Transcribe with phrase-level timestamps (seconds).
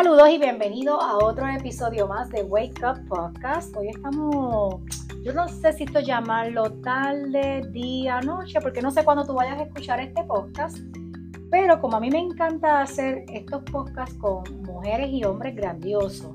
[0.00, 3.76] Saludos y bienvenidos a otro episodio más de Wake Up Podcast.
[3.76, 4.76] Hoy estamos,
[5.24, 9.58] yo no sé si esto llamarlo tarde, día, noche, porque no sé cuándo tú vayas
[9.58, 10.78] a escuchar este podcast,
[11.50, 16.30] pero como a mí me encanta hacer estos podcasts con mujeres y hombres grandiosos,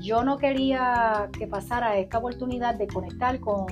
[0.00, 3.66] yo no quería que pasara esta oportunidad de conectar con,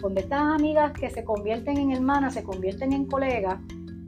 [0.00, 3.58] con estas amigas que se convierten en hermanas, se convierten en colegas,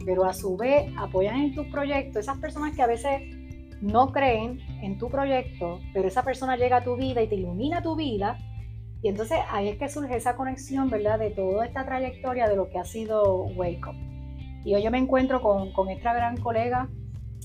[0.07, 3.42] pero a su vez apoyan en tus proyectos, esas personas que a veces
[3.83, 7.83] no creen en tu proyecto, pero esa persona llega a tu vida y te ilumina
[7.83, 8.39] tu vida.
[9.03, 11.19] Y entonces ahí es que surge esa conexión, ¿verdad?
[11.19, 13.97] De toda esta trayectoria de lo que ha sido Wake Up.
[14.65, 16.89] Y hoy yo me encuentro con, con esta gran colega.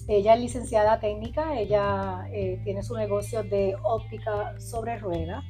[0.08, 5.44] Ella es licenciada técnica, ella eh, tiene su negocio de óptica sobre ruedas.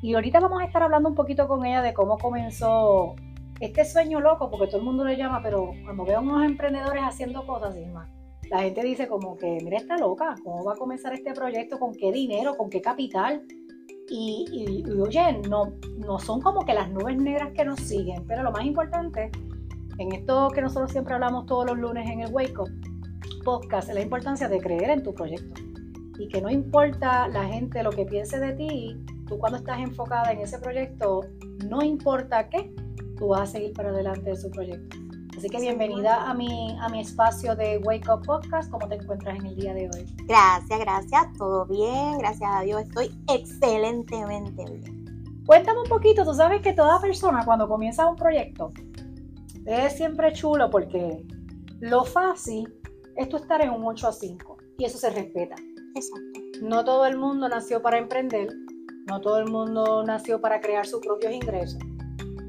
[0.00, 3.16] Y ahorita vamos a estar hablando un poquito con ella de cómo comenzó
[3.58, 7.02] este sueño loco, porque todo el mundo le llama, pero cuando veo a unos emprendedores
[7.02, 8.08] haciendo cosas, y más,
[8.50, 11.78] la gente dice como que, mira, está loca, ¿cómo va a comenzar este proyecto?
[11.78, 12.56] ¿Con qué dinero?
[12.56, 13.44] ¿Con qué capital?
[14.08, 18.50] Y, oye, no, no son como que las nubes negras que nos siguen, pero lo
[18.50, 19.30] más importante,
[19.98, 22.70] en esto que nosotros siempre hablamos todos los lunes en el Wake Up
[23.44, 25.62] Podcast, es la importancia de creer en tu proyecto.
[26.18, 30.32] Y que no importa la gente lo que piense de ti, tú cuando estás enfocada
[30.32, 31.20] en ese proyecto,
[31.68, 32.74] no importa qué,
[33.16, 34.96] tú vas a seguir para adelante de su proyecto.
[35.36, 38.70] Así que bienvenida a mi, a mi espacio de Wake Up Podcast.
[38.70, 40.06] ¿Cómo te encuentras en el día de hoy?
[40.26, 41.32] Gracias, gracias.
[41.38, 42.82] Todo bien, gracias a Dios.
[42.82, 45.42] Estoy excelentemente bien.
[45.46, 46.24] Cuéntame un poquito.
[46.24, 48.72] Tú sabes que toda persona cuando comienza un proyecto
[49.66, 51.24] es siempre chulo porque
[51.80, 52.72] lo fácil
[53.16, 55.56] es tú estar en un 8 a 5 y eso se respeta.
[55.94, 56.40] Exacto.
[56.62, 58.48] No todo el mundo nació para emprender,
[59.06, 61.80] no todo el mundo nació para crear sus propios ingresos.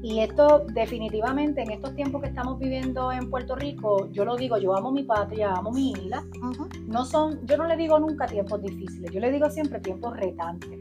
[0.02, 4.58] Y esto definitivamente en estos tiempos que estamos viviendo en Puerto Rico, yo lo digo,
[4.58, 6.24] yo amo mi patria, amo mi isla.
[6.88, 10.80] No son, yo no le digo nunca tiempos difíciles, yo le digo siempre tiempos retantes.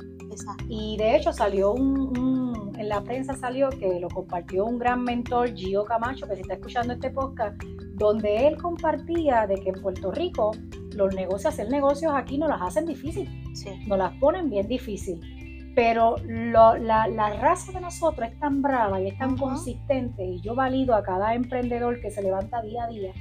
[0.67, 5.53] Y de hecho salió un, en la prensa salió que lo compartió un gran mentor,
[5.53, 7.61] Gio Camacho, que si está escuchando este podcast,
[7.93, 10.51] donde él compartía de que en Puerto Rico
[10.95, 13.69] los negocios, hacer negocios aquí no las hacen difícil, sí.
[13.85, 15.19] nos las ponen bien difícil
[15.75, 20.95] pero la, raza de nosotros es tan brava y es tan consistente y yo valido
[20.95, 23.13] a cada emprendedor que se levanta día a día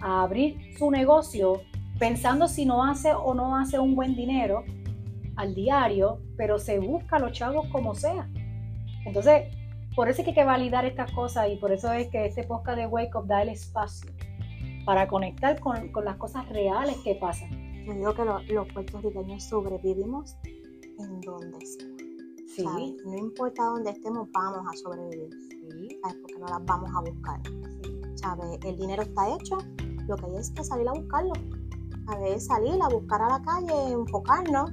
[0.00, 1.62] a abrir su negocio
[1.98, 4.64] pensando si no hace o no hace un buen dinero
[5.36, 8.28] al diario, pero se busca a los chavos como sea.
[9.06, 9.44] Entonces,
[9.94, 12.44] por eso es que hay que validar estas cosas y por eso es que este
[12.44, 14.10] podcast de Wake Up da el espacio
[14.84, 17.50] para conectar con, las cosas reales que pasan.
[17.84, 20.36] Yo digo que los puertorriqueños sobrevivimos
[21.42, 21.86] donde sea.
[22.54, 22.96] Sí.
[23.04, 25.30] No importa dónde estemos, vamos a sobrevivir.
[25.48, 25.98] Sí.
[26.02, 26.16] ¿Sabes?
[26.20, 27.40] Porque no las vamos a buscar.
[28.14, 28.58] ¿Sabes?
[28.64, 29.58] El dinero está hecho,
[30.06, 31.32] lo que hay es que salir a buscarlo.
[32.08, 34.70] A ver, salir a buscar a la calle, enfocarnos,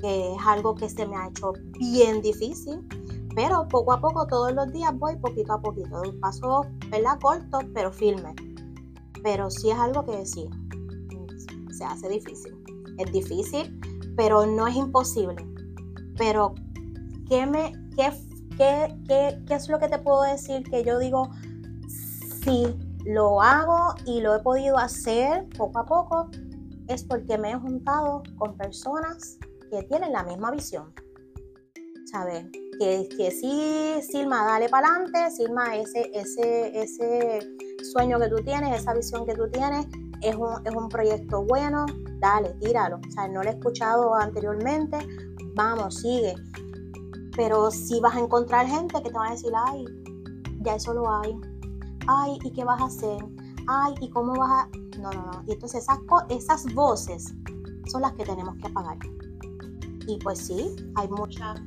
[0.00, 2.86] que es algo que se me ha hecho bien difícil.
[3.34, 6.02] Pero poco a poco, todos los días voy poquito a poquito.
[6.20, 7.18] Paso, ¿verdad?
[7.20, 8.34] Corto, pero firme.
[9.22, 10.48] Pero sí es algo que sí,
[11.70, 12.54] se hace difícil.
[12.98, 13.80] Es difícil,
[14.16, 15.47] pero no es imposible.
[16.18, 16.54] Pero,
[17.28, 18.12] ¿qué, me, qué,
[18.56, 20.62] qué, qué, qué es lo que te puedo decir?
[20.68, 21.30] Que yo digo,
[22.44, 22.66] si
[23.04, 26.30] lo hago y lo he podido hacer poco a poco,
[26.88, 29.38] es porque me he juntado con personas
[29.70, 30.92] que tienen la misma visión.
[32.10, 32.46] ¿Sabes?
[32.78, 37.40] Que, que sí, Silma, dale para adelante, Silma, ese, ese, ese
[37.92, 39.86] sueño que tú tienes, esa visión que tú tienes,
[40.22, 41.86] es un, es un proyecto bueno,
[42.20, 42.96] dale, tíralo.
[43.06, 44.98] O sea, no lo he escuchado anteriormente,
[45.58, 46.34] vamos, sigue.
[47.36, 49.84] Pero si vas a encontrar gente que te va a decir, ay,
[50.62, 51.36] ya eso lo hay.
[52.06, 53.18] Ay, ¿y qué vas a hacer?
[53.66, 54.68] Ay, ¿y cómo vas a...?
[54.98, 55.42] No, no, no.
[55.46, 55.98] Y entonces esas,
[56.30, 57.34] esas voces
[57.86, 58.96] son las que tenemos que apagar.
[60.06, 61.60] Y pues sí, hay muchas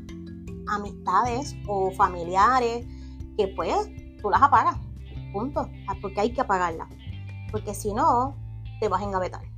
[0.67, 2.85] amistades o familiares
[3.37, 3.75] que pues
[4.21, 4.77] tú las apagas.
[5.31, 5.69] Punto.
[6.01, 6.89] Porque hay que apagarlas.
[7.51, 8.35] Porque si no,
[8.79, 9.50] te vas a engavetar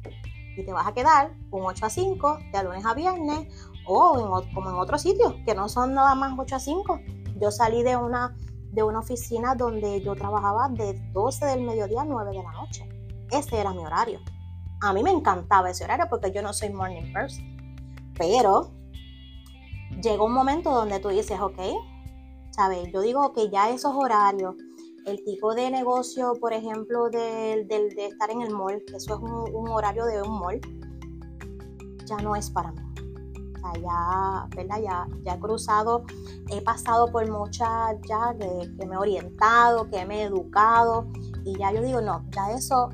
[0.56, 3.48] y te vas a quedar un 8 a 5 de lunes a viernes
[3.86, 7.00] o como en otros sitios que no son nada más 8 a 5.
[7.40, 8.36] Yo salí de una,
[8.72, 12.88] de una oficina donde yo trabajaba de 12 del mediodía a 9 de la noche.
[13.32, 14.20] Ese era mi horario.
[14.82, 17.46] A mí me encantaba ese horario porque yo no soy morning person.
[18.18, 18.72] Pero
[20.02, 21.60] llegó un momento donde tú dices, ok,
[22.52, 22.92] ¿sabes?
[22.92, 24.56] Yo digo que ya esos horarios
[25.06, 27.66] el tipo de negocio, por ejemplo, de,
[27.98, 30.62] estar en el mall, que eso es un, horario de un mall,
[32.06, 32.80] ya no es para mí.
[33.82, 34.82] Ya, ¿verdad?
[34.82, 36.04] Ya, ya he cruzado,
[36.50, 41.08] he pasado por muchas ya que, que, me he orientado, que me he educado
[41.44, 42.90] y ya yo digo, no, ya eso,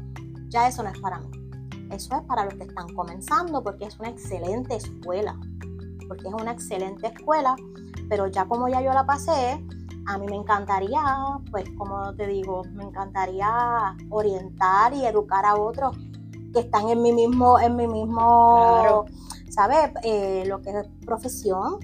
[0.47, 1.29] ya eso no es para mí.
[1.91, 5.38] Eso es para los que están comenzando porque es una excelente escuela.
[6.07, 7.55] Porque es una excelente escuela,
[8.07, 9.63] pero ya como ya yo la pasé,
[10.09, 11.00] a mí me encantaría,
[11.51, 15.95] pues como te digo, me encantaría orientar y educar a otros
[16.51, 19.06] que están en mi mismo, en mi mismo,
[19.51, 19.91] ¿sabes?
[20.03, 21.77] Eh, lo que es profesión,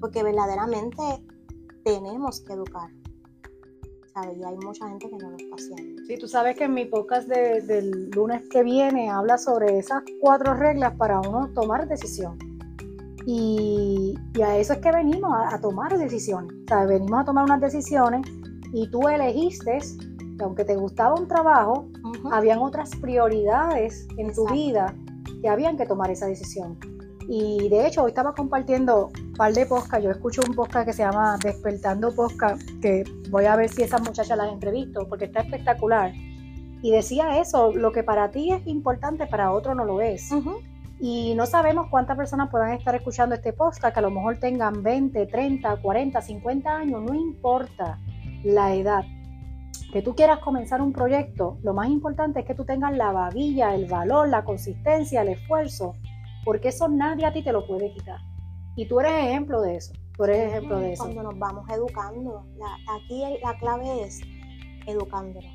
[0.00, 1.02] porque verdaderamente
[1.84, 2.88] tenemos que educar.
[4.14, 4.38] ¿sabes?
[4.38, 6.04] Y hay mucha gente que no lo está haciendo.
[6.06, 10.54] Sí, tú sabes que en mi podcast del lunes que viene habla sobre esas cuatro
[10.54, 12.38] reglas para uno tomar decisión.
[13.26, 16.52] Y, a eso es que venimos, a, tomar decisiones.
[16.70, 18.26] O venimos a tomar unas decisiones
[18.72, 19.78] y tú elegiste
[20.38, 21.88] que aunque te gustaba un trabajo,
[22.30, 24.94] habían otras prioridades en tu vida
[25.42, 26.78] que habían que tomar esa decisión.
[27.28, 30.04] Y de hecho, hoy estaba compartiendo un par de podcast.
[30.04, 34.00] Yo escucho un podcast que se llama Despertando Podcast, que voy a ver si esas
[34.02, 36.12] muchachas las entrevisto, porque está espectacular.
[36.82, 40.30] Y decía eso, lo que para ti es importante, para otro no lo es.
[40.98, 44.82] Y no sabemos cuántas personas puedan estar escuchando este podcast, que a lo mejor tengan
[44.82, 47.98] 20, 30, 40, 50 años, no importa
[48.44, 49.04] la edad.
[49.92, 53.74] Que tú quieras comenzar un proyecto, lo más importante es que tú tengas la babilla,
[53.74, 55.94] el valor, la consistencia, el esfuerzo,
[56.44, 58.20] porque eso nadie a ti te lo puede quitar.
[58.74, 59.92] Y tú eres ejemplo de eso.
[60.16, 61.04] Tú eres ejemplo de eso.
[61.04, 62.46] Cuando nos vamos educando,
[62.88, 64.20] aquí la clave es
[64.86, 65.52] educándonos.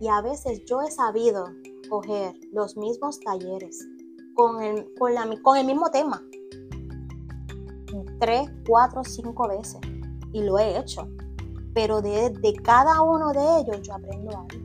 [0.00, 1.46] Y a veces yo he sabido
[1.90, 3.86] coger los mismos talleres
[4.38, 6.22] con el, con, la, con el mismo tema.
[8.20, 9.80] Tres, cuatro, cinco veces.
[10.32, 11.08] Y lo he hecho.
[11.74, 12.32] Pero de,
[12.62, 14.64] cada uno de ellos yo aprendo algo.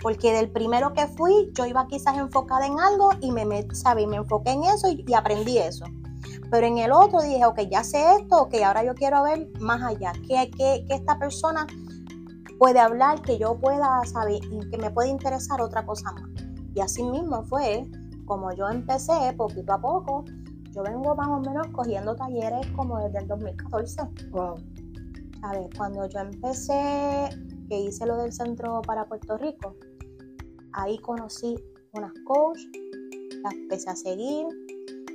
[0.00, 3.66] Porque del primero que fui, yo iba quizás enfocada en algo y me, me,
[4.06, 5.86] me enfoqué en eso y, aprendí eso.
[6.48, 9.82] Pero en el otro dije, ok, ya sé esto, ok, ahora yo quiero ver más
[9.82, 10.12] allá.
[10.26, 11.66] ¿Qué, qué, qué esta persona
[12.60, 14.40] puede hablar que yo pueda saber
[14.70, 16.30] que me puede interesar otra cosa más?
[16.74, 17.90] Y así mismo fue
[18.30, 20.24] como yo empecé poquito a poco,
[20.70, 24.02] yo vengo más o menos cogiendo talleres como desde el 2014.
[24.30, 24.54] Wow.
[25.40, 25.68] ¿Sabes?
[25.76, 27.28] Cuando yo empecé,
[27.68, 29.74] que hice lo del centro para Puerto Rico,
[30.74, 31.56] ahí conocí
[31.92, 32.60] unas coach,
[33.42, 34.46] las empecé a seguir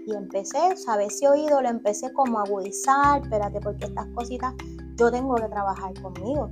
[0.05, 1.17] y empecé, ¿sabes?
[1.17, 4.53] Si oído lo empecé como a agudizar, espérate, porque estas cositas
[4.97, 6.49] yo tengo que trabajar conmigo.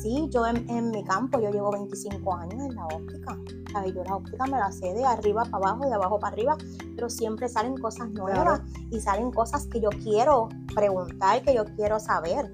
[0.00, 3.38] Sí, yo en, en mi campo, yo llevo 25 años en la óptica
[3.94, 6.56] yo la óptica me la sé de arriba para abajo, de abajo para arriba,
[6.94, 11.98] pero siempre salen cosas nuevas y salen cosas que yo quiero preguntar, que yo quiero
[12.00, 12.52] saber.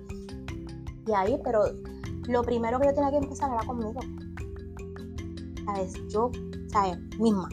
[1.06, 1.64] Y ahí, pero
[2.28, 4.00] lo primero que yo tenía que empezar era conmigo.
[5.64, 5.94] ¿Sabes?
[6.08, 6.30] Yo,
[6.68, 6.98] ¿sabes?
[7.18, 7.48] Misma.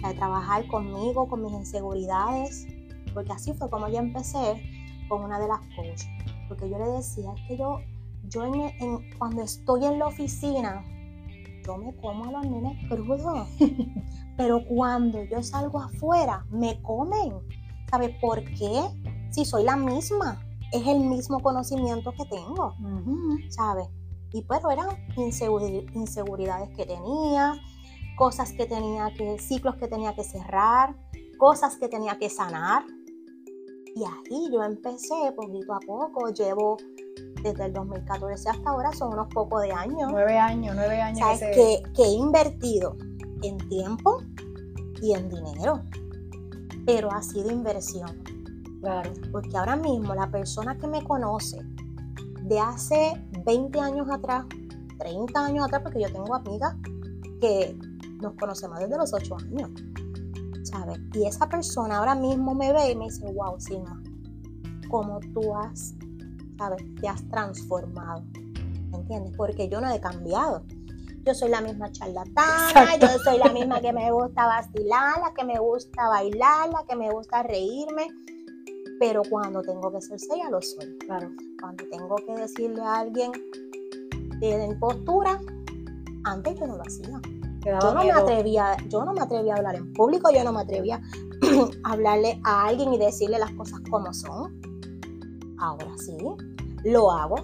[0.00, 0.16] ¿Sabes?
[0.16, 2.66] Trabajar conmigo, con mis inseguridades,
[3.12, 4.60] porque así fue como yo empecé
[5.08, 6.08] con una de las coaches.
[6.48, 7.78] Porque yo le decía, es que yo,
[8.28, 10.84] yo en, cuando estoy en la oficina,
[11.66, 13.48] yo me como a los nenes crudos.
[14.36, 17.32] Pero cuando yo salgo afuera, me comen.
[17.90, 18.82] ¿Sabes por qué?
[19.30, 20.40] Si soy la misma,
[20.72, 22.74] es el mismo conocimiento que tengo.
[23.50, 23.88] ¿Sabes?
[24.32, 27.54] Y pero eran inseguridades que tenía,
[28.16, 30.96] cosas que tenía que, ciclos que tenía que cerrar,
[31.38, 32.84] cosas que tenía que sanar.
[33.94, 36.76] Y ahí yo empecé poquito a poco, llevo
[37.42, 40.08] desde el 2014 hasta ahora son unos pocos de años.
[40.10, 41.38] Nueve años, nueve años.
[41.38, 42.96] Que, que, he invertido
[43.42, 44.22] en tiempo
[45.02, 45.82] y en dinero,
[46.86, 48.22] pero ha sido inversión.
[48.80, 49.12] Claro.
[49.30, 51.58] Porque ahora mismo la persona que me conoce
[52.44, 53.12] de hace
[53.44, 54.46] 20 años atrás,
[54.98, 56.74] 30 años atrás, porque yo tengo amigas
[57.40, 57.76] que
[58.20, 59.70] nos conocemos desde los 8 años,
[60.62, 60.98] ¿sabes?
[61.14, 64.02] Y esa persona ahora mismo me ve y me dice, wow, Silma,
[64.88, 65.94] como tú has
[66.58, 66.82] ¿sabes?
[67.00, 68.22] Te has transformado,
[68.92, 69.32] ¿entiendes?
[69.36, 70.64] Porque yo no he cambiado.
[71.24, 75.44] Yo soy la misma charlatana, yo soy la misma que me gusta vacilar, la que
[75.44, 78.08] me gusta bailar, la que me gusta reírme.
[79.00, 80.96] Pero cuando tengo que ser seria, lo soy.
[80.98, 81.30] Claro.
[81.60, 83.32] Cuando tengo que decirle a alguien
[84.40, 85.40] de impostura,
[86.24, 87.20] antes yo no lo hacía.
[87.64, 90.60] Yo no, me atrevía, yo no me atrevía a hablar en público, yo no me
[90.60, 91.00] atrevía
[91.84, 94.60] a hablarle a alguien y decirle las cosas como son.
[95.58, 96.16] Ahora sí,
[96.84, 97.36] lo hago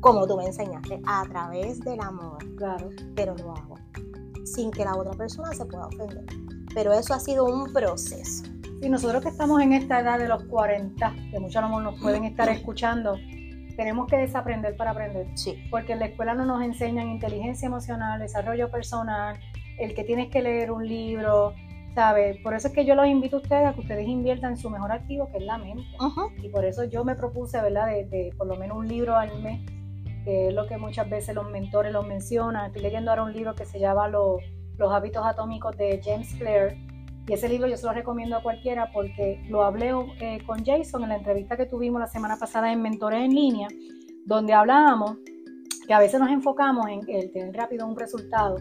[0.00, 2.38] como tú me enseñaste, a través del amor.
[2.56, 2.90] Claro.
[3.16, 3.74] Pero lo hago
[4.44, 6.24] sin que la otra persona se pueda ofender.
[6.74, 8.44] Pero eso ha sido un proceso.
[8.80, 12.24] Y nosotros que estamos en esta edad de los 40, que muchos no nos pueden
[12.24, 13.16] estar escuchando,
[13.76, 15.26] tenemos que desaprender para aprender.
[15.34, 15.56] Sí.
[15.70, 19.40] Porque en la escuela no nos enseñan inteligencia emocional, desarrollo personal,
[19.78, 21.52] el que tienes que leer un libro,
[22.42, 24.68] por eso es que yo los invito a ustedes a que ustedes inviertan en su
[24.68, 25.84] mejor activo, que es la mente.
[26.42, 29.60] Y por eso yo me propuse, ¿verdad?, de, por lo menos un libro al mes,
[30.24, 32.66] que es lo que muchas veces los mentores los mencionan.
[32.66, 34.42] Estoy leyendo ahora un libro que se llama Los,
[34.76, 36.74] Los hábitos atómicos de James Clear.
[37.28, 41.02] Y ese libro yo se lo recomiendo a cualquiera porque lo hablé eh, con Jason
[41.02, 43.68] en la entrevista que tuvimos la semana pasada en Mentores en Línea,
[44.26, 45.16] donde hablábamos
[45.86, 48.56] que a veces nos enfocamos en el tener rápido un resultado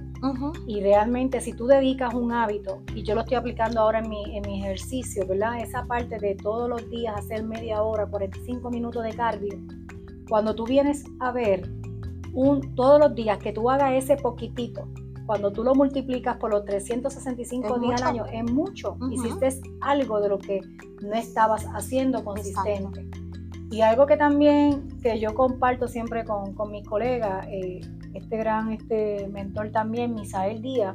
[0.67, 4.37] y realmente si tú dedicas un hábito, y yo lo estoy aplicando ahora en mi,
[4.37, 5.59] en mi ejercicio, ¿verdad?
[5.59, 9.57] Esa parte de todos los días hacer media hora, 45 minutos de cardio,
[10.29, 11.69] cuando tú vienes a ver
[12.33, 14.87] un, todos los días que tú hagas ese poquitito,
[15.25, 18.97] cuando tú lo multiplicas por los 365 días al año, es mucho.
[19.11, 20.61] Hiciste algo de lo que
[21.01, 23.07] no estabas haciendo consistente.
[23.75, 27.81] Y algo que también que yo comparto siempre con, con mis colegas, eh,
[28.13, 30.93] este gran este mentor también, Misael Díaz,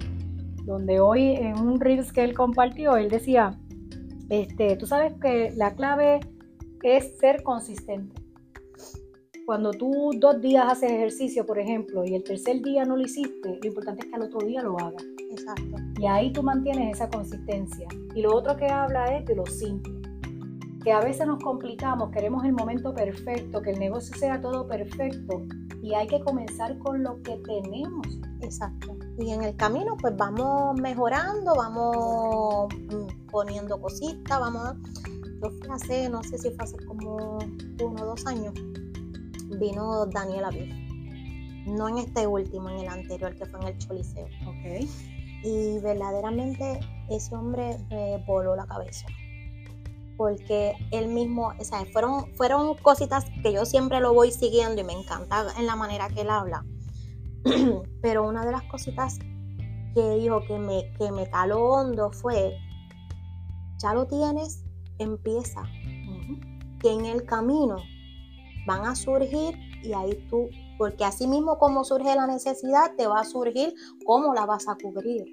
[0.64, 3.60] donde hoy en un Reels que él compartió, él decía,
[4.30, 6.20] este, tú sabes que la clave
[6.82, 8.18] es ser consistente.
[9.44, 13.58] Cuando tú dos días haces ejercicio, por ejemplo, y el tercer día no lo hiciste,
[13.60, 15.04] lo importante es que al otro día lo hagas.
[15.30, 15.76] Exacto.
[16.00, 17.88] Y ahí tú mantienes esa consistencia.
[18.14, 19.99] Y lo otro que habla es de lo simple
[20.82, 25.42] que a veces nos complicamos, queremos el momento perfecto, que el negocio sea todo perfecto
[25.82, 28.06] y hay que comenzar con lo que tenemos.
[28.40, 28.96] Exacto.
[29.18, 34.74] Y en el camino pues vamos mejorando, vamos mm, poniendo cositas, vamos...
[35.42, 37.38] Yo fui hace, no sé si fue hace como
[37.82, 38.52] uno o dos años,
[39.58, 40.74] vino Daniel Aviv.
[41.66, 44.26] No en este último, en el anterior que fue en el Choliseo.
[44.46, 44.86] Ok.
[45.42, 49.06] Y verdaderamente ese hombre me voló la cabeza
[50.20, 54.84] porque él mismo, o sea, fueron, fueron cositas que yo siempre lo voy siguiendo y
[54.84, 56.62] me encanta en la manera que él habla.
[58.02, 59.18] Pero una de las cositas
[59.94, 62.54] que dijo que me, que me caló hondo fue,
[63.78, 64.62] ya lo tienes,
[64.98, 65.62] empieza.
[66.80, 67.76] Que en el camino
[68.66, 73.20] van a surgir y ahí tú, porque así mismo como surge la necesidad, te va
[73.20, 73.72] a surgir
[74.04, 75.24] cómo la vas a cubrir.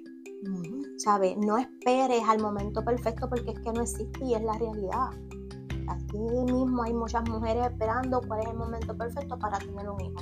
[0.98, 1.36] ¿Sabes?
[1.38, 5.10] No esperes al momento perfecto porque es que no existe y es la realidad.
[5.88, 10.20] Así mismo hay muchas mujeres esperando cuál es el momento perfecto para tener un hijo.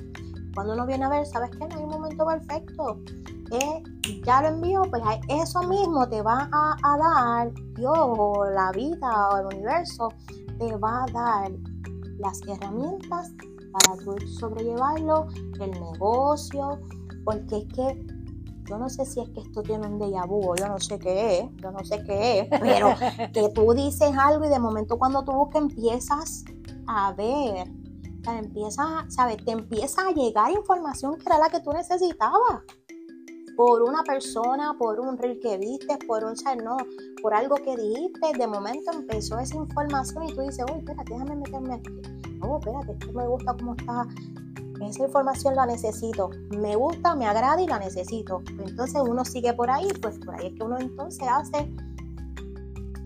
[0.54, 1.66] Cuando uno viene a ver, ¿sabes qué?
[1.66, 3.00] No hay un momento perfecto.
[3.50, 3.82] Eh,
[4.24, 9.38] ya lo envío, pues eso mismo te va a, dar Dios o la vida o
[9.38, 10.08] el universo,
[10.58, 11.52] te va a dar
[12.18, 13.32] las herramientas
[13.72, 15.28] para sobrellevarlo,
[15.60, 16.80] el negocio,
[17.24, 18.15] porque es que
[18.68, 21.40] yo no sé si es que esto tiene un déjà vu, yo no sé qué
[21.40, 22.94] es, yo no sé qué es, pero
[23.32, 26.44] que tú dices algo y de momento cuando tú buscas empiezas
[26.86, 29.44] a ver, o sea, empiezas, ¿sabes?
[29.44, 32.62] Te empieza a llegar información que era la que tú necesitabas.
[33.56, 36.62] Por una persona, por un reel que viste, por un, ¿sabes?
[36.62, 36.76] No,
[37.22, 41.36] por algo que dijiste, de momento empezó esa información y tú dices, uy, espérate, déjame
[41.36, 41.90] meterme aquí.
[42.38, 44.06] No, espérate, esto me gusta cómo está
[44.82, 48.42] esa información la necesito, me gusta, me agrada y la necesito.
[48.66, 51.70] Entonces uno sigue por ahí, pues por ahí es que uno entonces hace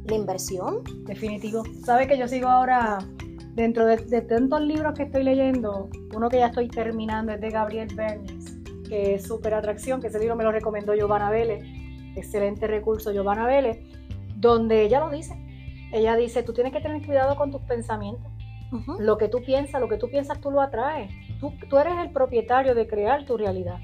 [0.04, 0.82] la inversión.
[1.04, 1.62] Definitivo.
[1.84, 2.98] Sabe que yo sigo ahora,
[3.54, 7.88] dentro de, tantos libros que estoy leyendo, uno que ya estoy terminando es de Gabriel
[7.94, 8.58] Bernis,
[8.88, 11.64] que es Super Atracción, que ese libro me lo recomendó Giovanna Vélez,
[12.16, 13.78] excelente recurso Giovanna Vélez,
[14.36, 15.34] donde ella lo dice.
[15.92, 18.30] Ella dice, tú tienes que tener cuidado con tus pensamientos.
[19.00, 21.10] Lo que tú piensas, lo que tú piensas, tú lo atraes.
[21.40, 23.78] Tú, eres el propietario de crear tu realidad.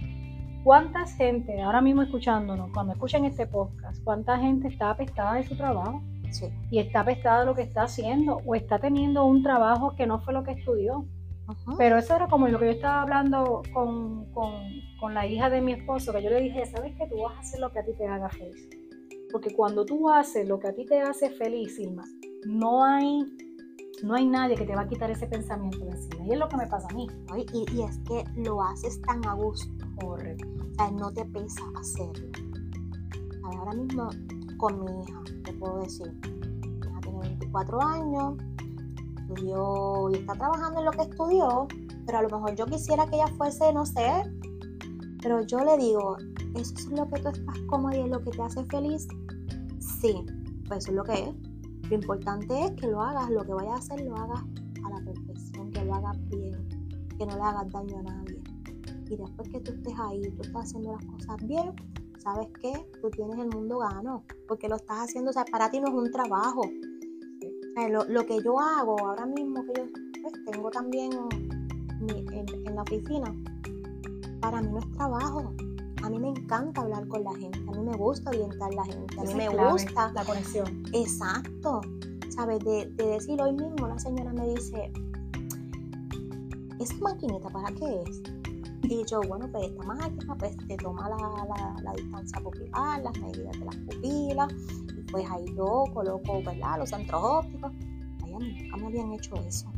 [0.63, 5.57] ¿Cuánta gente, ahora mismo escuchándonos, cuando escuchan este podcast, cuánta gente está apestada de su
[5.57, 6.03] trabajo?
[6.31, 6.47] Sí.
[6.71, 10.21] Y está apestada de lo que está haciendo o está teniendo un trabajo que no
[10.21, 11.07] fue lo que estudió.
[11.79, 14.27] Pero eso era como lo que yo estaba hablando con,
[15.01, 17.41] con, la hija de mi esposo, que yo le dije, ¿sabes que tú vas a
[17.41, 18.69] hacer lo que a ti te haga feliz?
[19.31, 22.03] Porque cuando tú haces lo que a ti te hace feliz, Irma,
[22.47, 23.25] no hay
[24.03, 26.25] no hay nadie que te va a quitar ese pensamiento de encima.
[26.27, 27.07] Y es lo que me pasa a mí.
[27.53, 29.73] Y, es que lo haces tan a gusto.
[30.01, 30.47] Correcto.
[30.71, 32.29] O sea, no te pesa hacerlo.
[33.45, 34.11] ahora mismo
[34.59, 36.13] con mi hija, te puedo decir.
[36.23, 38.35] Mi hija tiene 24 años,
[39.19, 41.69] estudió y está trabajando en lo que estudió,
[42.07, 44.23] pero a lo mejor yo quisiera que ella fuese, no sé,
[45.23, 46.17] pero yo le digo,
[46.55, 49.07] ¿eso es lo que tú estás cómoda y es lo que te hace feliz?
[49.79, 50.25] Sí,
[50.69, 51.46] pues eso es lo que es.
[51.89, 54.43] Lo importante es que lo hagas, lo que vayas a hacer, lo hagas
[54.85, 56.69] a la perfección, que lo hagas bien,
[57.17, 58.43] que no le hagas daño a nadie.
[59.09, 61.73] Y después que tú estés ahí, tú estás haciendo las cosas bien,
[62.19, 62.73] ¿sabes qué?
[63.01, 65.95] Tú tienes el mundo gano, porque lo estás haciendo, o sea, para ti no es
[65.95, 66.63] un trabajo.
[68.09, 69.85] lo, que yo hago ahora mismo, que yo
[70.23, 71.13] pues, tengo también
[72.01, 73.33] en la oficina,
[74.41, 75.55] para mí no es trabajo,
[76.07, 78.85] a mí me encanta hablar con la gente, a mí me gusta orientar a la
[78.85, 80.85] gente, a mí me gusta la conexión.
[80.93, 81.81] Exacto,
[82.29, 82.61] ¿sabes?
[82.61, 84.93] De, decir hoy mismo la señora me dice,
[86.79, 88.23] ¿esa maquinita para qué es?
[88.85, 93.59] Y yo, bueno, pues esta máquina pues te toma la, la, distancia pupilar, las medidas
[93.59, 94.53] de las pupilas,
[94.97, 96.79] y pues ahí yo coloco, ¿verdad?
[96.79, 97.73] Los centros ópticos.
[98.23, 99.73] Ay, a mí nunca me habían hecho eso.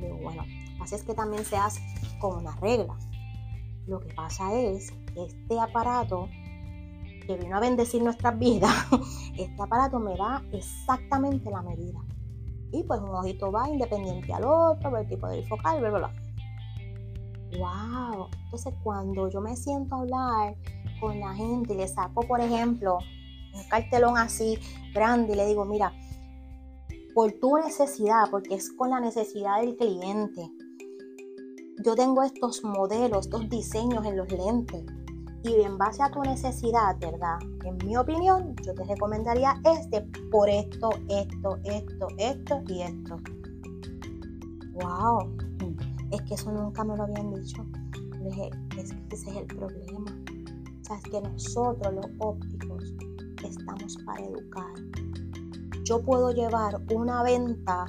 [0.00, 0.42] Digo, bueno,
[0.80, 1.80] así es que también se hace
[2.20, 2.98] con una regla.
[3.86, 6.28] Lo que pasa es que este aparato
[7.26, 8.72] que vino a bendecir nuestras vidas,
[9.36, 12.00] este aparato me da exactamente la medida.
[12.72, 16.14] Y pues un ojito va independiente al otro, el tipo de bifocal, bla, bla, bla.
[17.58, 18.28] ¡Wow!
[18.44, 20.56] Entonces cuando yo me siento a hablar
[21.00, 22.98] con la gente y le saco, por ejemplo,
[23.54, 24.58] un cartelón así
[24.92, 25.92] grande y le digo, mira,
[27.14, 30.50] por tu necesidad, porque es con la necesidad del cliente.
[31.82, 34.84] Yo tengo estos modelos, estos diseños en los lentes
[35.42, 37.38] y en base a tu necesidad, ¿verdad?
[37.64, 43.20] En mi opinión, yo te recomendaría este por esto, esto, esto, esto y esto.
[44.72, 45.36] ¡Wow!
[46.12, 47.66] Es que eso nunca me lo habían dicho.
[48.76, 50.10] Es que ese es el problema.
[50.80, 52.94] O sea, es que nosotros los ópticos
[53.44, 54.74] estamos para educar.
[55.84, 57.86] Yo puedo llevar una venta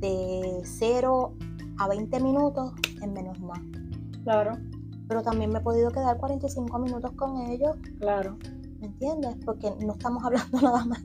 [0.00, 1.34] de 0
[1.78, 3.62] a 20 minutos en menos nada.
[4.24, 4.58] Claro
[5.08, 7.76] pero también me he podido quedar 45 minutos con ellos.
[7.98, 8.38] Claro.
[8.80, 9.36] ¿Me entiendes?
[9.44, 11.02] Porque no estamos hablando nada más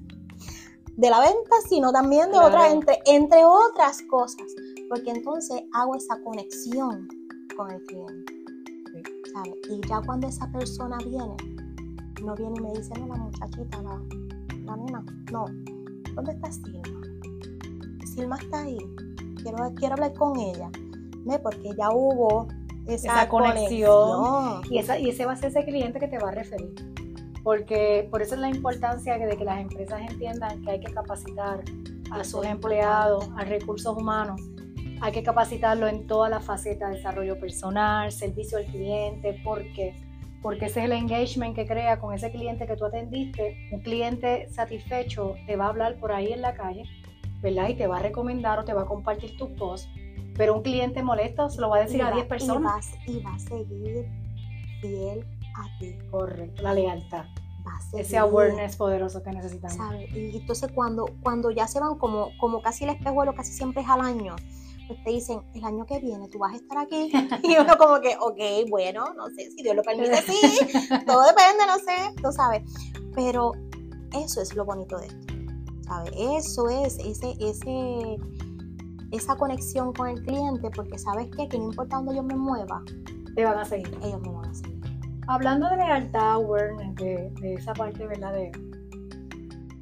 [0.95, 4.47] de la venta, sino también de otras, entre, entre otras cosas.
[4.89, 7.07] Porque entonces hago esa conexión
[7.55, 8.33] con el cliente.
[9.33, 9.53] ¿sabes?
[9.69, 11.35] Y ya cuando esa persona viene,
[12.23, 14.01] no viene y me dice, no, la muchachita, la,
[14.63, 15.45] la nena, no.
[16.15, 17.01] ¿Dónde está Silma?
[18.05, 18.79] Silma está ahí.
[19.41, 20.69] Quiero, quiero hablar con ella.
[21.25, 21.39] ¿Ve?
[21.39, 22.48] Porque ya hubo
[22.88, 24.62] esa, conexión.
[24.69, 26.74] Y, esa, y ese va a ser ese cliente que te va a referir.
[27.43, 31.63] Porque por eso es la importancia de que las empresas entiendan que hay que capacitar
[32.12, 34.41] a sus empleados, a recursos humanos.
[35.01, 39.93] Hay que capacitarlo en toda la faceta de desarrollo personal, servicio al cliente, porque
[40.41, 43.58] porque ese es el engagement que crea con ese cliente que tú atendiste.
[43.72, 46.83] Un cliente satisfecho te va a hablar por ahí en la calle,
[47.41, 47.69] ¿verdad?
[47.69, 49.89] Y te va a recomendar o te va a compartir tus posts
[50.39, 52.93] pero un cliente molesto se lo va a decir a 10 personas.
[53.05, 54.09] Y va, a seguir
[54.79, 55.97] fiel a ti.
[56.09, 57.25] Correcto, la lealtad.
[57.91, 59.95] Ese awareness poderoso que necesitamos.
[60.15, 63.89] Y entonces cuando, cuando ya se van como, como casi el espejuelo, casi siempre es
[63.89, 64.37] al año,
[64.87, 67.11] pues te dicen, el año que viene tú vas a estar aquí.
[67.43, 70.57] y uno como que, ok, bueno, no sé, si Dios lo permite, sí,
[71.05, 72.63] todo depende, no sé, tú sabes.
[73.13, 73.51] Pero
[74.13, 75.28] eso es lo bonito de esto,
[75.89, 76.11] ¿sabes?
[76.15, 78.17] Eso es ese, ese
[79.11, 81.47] esa conexión con el cliente porque sabes qué?
[81.47, 82.83] que no importa dónde yo me mueva,
[83.35, 83.97] te van a seguir.
[84.03, 84.79] Ellos me van a seguir.
[85.27, 88.33] Hablando de lealtad, awareness, de, esa parte, ¿verdad?
[88.33, 88.51] De,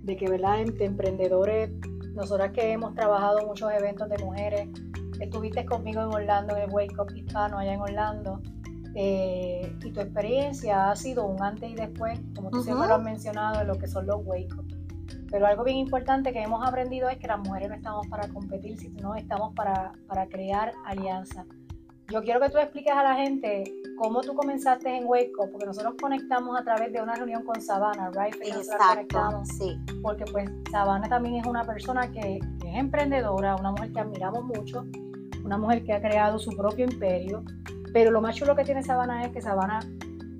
[0.03, 0.65] de que, ¿verdad?
[0.65, 1.69] De emprendedores,
[2.15, 4.69] nosotras que hemos trabajado muchos eventos de mujeres,
[5.19, 8.41] estuviste conmigo en Orlando, en el Wake Up Hispano, allá en Orlando,
[8.95, 13.03] eh, y tu experiencia ha sido un antes y después, como tú siempre lo has
[13.03, 14.66] mencionado, de lo que son los Wake Up.
[15.29, 18.77] Pero algo bien importante que hemos aprendido es que las mujeres no estamos para competir,
[18.77, 21.45] sino estamos para, para crear alianzas.
[22.09, 23.65] Yo quiero que tú expliques a la gente
[23.97, 28.09] cómo tú comenzaste en Waco, porque nosotros conectamos a través de una reunión con Sabana,
[28.11, 28.33] ¿right?
[28.45, 29.77] Exacto, sí.
[30.01, 34.85] Porque pues Sabana también es una persona que, es emprendedora, una mujer que admiramos mucho,
[35.43, 37.43] una mujer que ha creado su propio imperio,
[37.91, 39.79] pero lo más chulo que tiene Sabana es que Sabana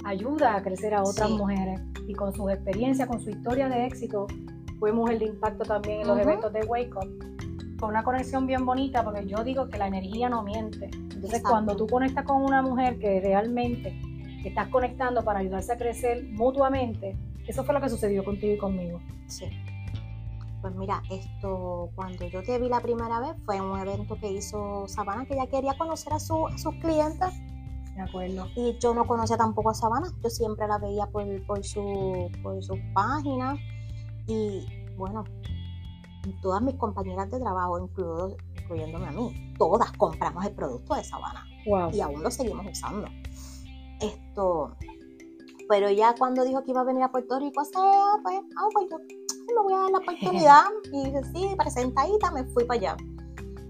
[0.06, 4.28] ayuda a crecer a otras mujeres y con su experiencia, con su historia de éxito,
[4.80, 7.78] fuimos el de impacto también en los eventos de Wake Up.
[7.80, 10.90] Con una conexión bien bonita, porque yo digo que la energía no miente.
[10.94, 14.00] Entonces, cuando tú conectas con una mujer que realmente
[14.44, 17.16] estás conectando para ayudarse a crecer mutuamente,
[17.48, 19.00] eso fue lo que sucedió contigo y conmigo.
[19.28, 19.46] Sí.
[20.62, 24.32] Pues mira, esto cuando yo te vi la primera vez fue en un evento que
[24.32, 27.30] hizo Sabana, que ella quería conocer a, su, a sus clientes.
[27.96, 28.48] De acuerdo.
[28.56, 32.62] Y yo no conocía tampoco a Sabana, yo siempre la veía por, por, su, por
[32.64, 33.60] sus páginas
[34.28, 34.66] y
[34.98, 35.24] bueno,
[36.42, 41.46] todas mis compañeras de trabajo, incluyéndome a mí, todas compramos el producto de Sabana.
[41.92, 43.08] Y aún lo seguimos usando.
[44.00, 44.76] Esto,
[45.68, 48.98] pero ya cuando dijo que iba a venir a Puerto Rico, pues, ah, pues yo
[49.00, 50.64] me voy a dar la oportunidad.
[50.94, 52.98] y dije, sí, presentadita, me fui para allá.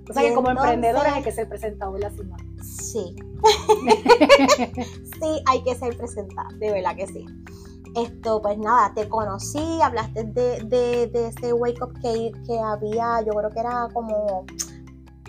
[0.10, 2.38] O sea que como emprendedora hay que ser presentado en la cima.
[2.64, 3.16] Sí.
[5.20, 7.26] sí, hay que ser presentada, de verdad que sí.
[7.96, 13.34] Esto, pues nada, te conocí, hablaste de, de, ese wake up que, que había, yo
[13.34, 14.46] creo que era como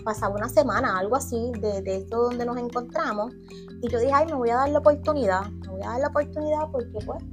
[0.03, 3.33] pasaba una semana, algo así, de, de, esto donde nos encontramos.
[3.81, 6.07] Y yo dije, ay, me voy a dar la oportunidad, me voy a dar la
[6.07, 7.23] oportunidad porque pues,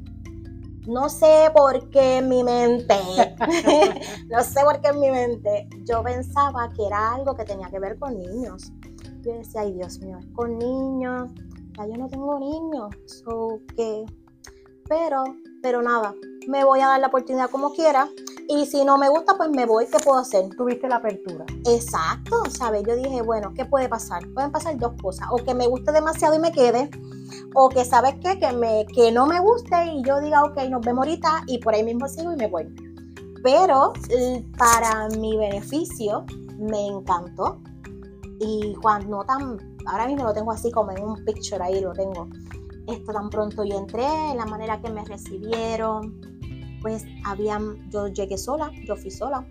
[0.86, 2.94] no sé por qué en mi mente,
[4.28, 7.78] no sé por qué en mi mente, yo pensaba que era algo que tenía que
[7.78, 8.72] ver con niños.
[9.22, 11.28] Yo decía, ay Dios mío, con niños,
[11.76, 14.04] ya yo no tengo niños, so que,
[14.88, 15.24] pero,
[15.62, 16.14] pero nada,
[16.48, 18.08] me voy a dar la oportunidad como quiera.
[18.48, 20.48] Y si no me gusta, pues me voy, ¿qué puedo hacer?
[20.56, 21.44] Tuviste la apertura.
[21.68, 22.84] Exacto, ¿sabes?
[22.86, 24.22] Yo dije, bueno, ¿qué puede pasar?
[24.34, 26.88] Pueden pasar dos cosas, o que me guste demasiado y me quede,
[27.54, 28.38] o que, ¿sabes qué?
[28.38, 31.74] Que, me, que no me guste y yo diga, ok, nos vemos ahorita y por
[31.74, 32.72] ahí mismo sigo y me voy.
[33.42, 33.92] Pero
[34.56, 36.24] para mi beneficio,
[36.58, 37.60] me encantó.
[38.38, 42.28] Y cuando tan, ahora mismo lo tengo así como en un picture ahí, lo tengo.
[42.86, 46.20] Esto tan pronto yo entré, la manera que me recibieron,
[46.80, 49.46] pues habían, yo llegué sola, yo fui sola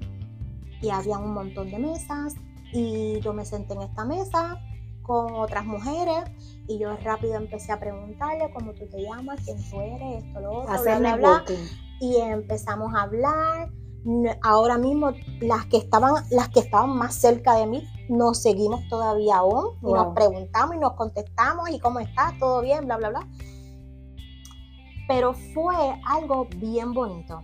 [0.81, 2.35] y había un montón de mesas
[2.71, 4.59] y yo me senté en esta mesa
[5.01, 6.23] con otras mujeres
[6.67, 10.61] y yo rápido empecé a preguntarle cómo tú te llamas, quién tú eres, esto, lo
[10.61, 11.45] otro, bla, bla,
[11.99, 13.69] y empezamos a hablar.
[14.43, 19.37] Ahora mismo las que estaban, las que estaban más cerca de mí, nos seguimos todavía
[19.37, 23.27] aún y nos preguntamos y nos contestamos y cómo estás, todo bien, bla, bla, bla.
[25.07, 25.75] Pero fue
[26.07, 27.41] algo bien bonito,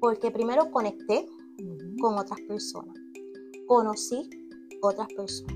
[0.00, 1.26] porque primero conecté
[2.00, 2.96] con otras personas,
[3.68, 4.28] conocí
[4.82, 5.54] otras personas,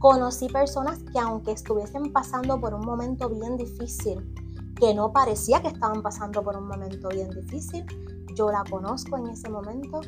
[0.00, 4.34] conocí personas que aunque estuviesen pasando por un momento bien difícil,
[4.80, 7.84] que no parecía que estaban pasando por un momento bien difícil,
[8.36, 10.00] yo la conozco en ese momento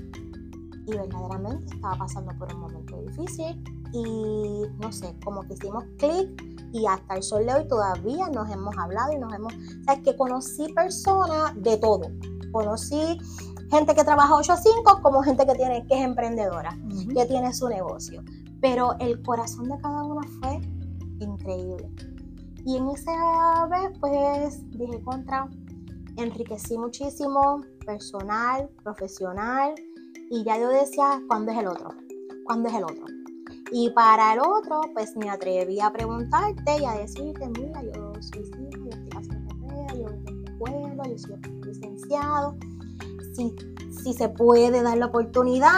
[0.86, 3.62] y verdaderamente estaba pasando por un momento difícil
[3.92, 8.50] y no sé, como que hicimos clic y hasta el sol de hoy todavía nos
[8.50, 9.52] hemos hablado y nos hemos,
[9.86, 12.02] sabes que conocí personas de todo,
[12.52, 13.18] conocí
[13.70, 16.76] gente que trabaja 8 a 5 como gente que tiene que es emprendedora,
[17.14, 18.22] que tiene su negocio,
[18.60, 20.60] pero el corazón de cada uno fue
[21.20, 21.90] increíble.
[22.64, 25.48] Y en esa vez pues dije contra,
[26.16, 29.74] enriquecí muchísimo, personal, profesional,
[30.28, 31.88] y ya yo decía, ¿cuándo es el otro?
[32.44, 33.06] ¿Cuándo es el otro?
[33.72, 38.42] Y para el otro, pues me atreví a preguntarte y a decirte, mira, yo soy
[38.42, 42.56] hija, yo estoy haciendo carrera, yo de escuela, yo soy licenciado.
[43.34, 43.56] Si,
[44.02, 45.70] si se puede dar la oportunidad,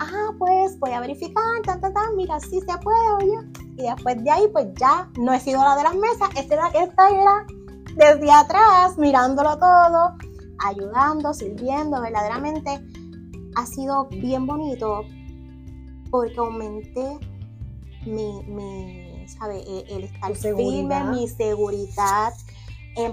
[0.00, 3.48] ah, pues voy a verificar, ta, ta, ta, mira, si se puede, oye.
[3.76, 6.68] Y después de ahí, pues ya no he sido la de las mesas, esta era,
[6.68, 7.46] esta era
[7.94, 10.16] desde atrás, mirándolo todo,
[10.64, 12.80] ayudando, sirviendo, verdaderamente
[13.56, 15.04] ha sido bien bonito
[16.10, 17.18] porque aumenté
[18.06, 19.58] mi, mi ¿sabe?
[19.58, 22.32] E, el, estar firme, mi seguridad,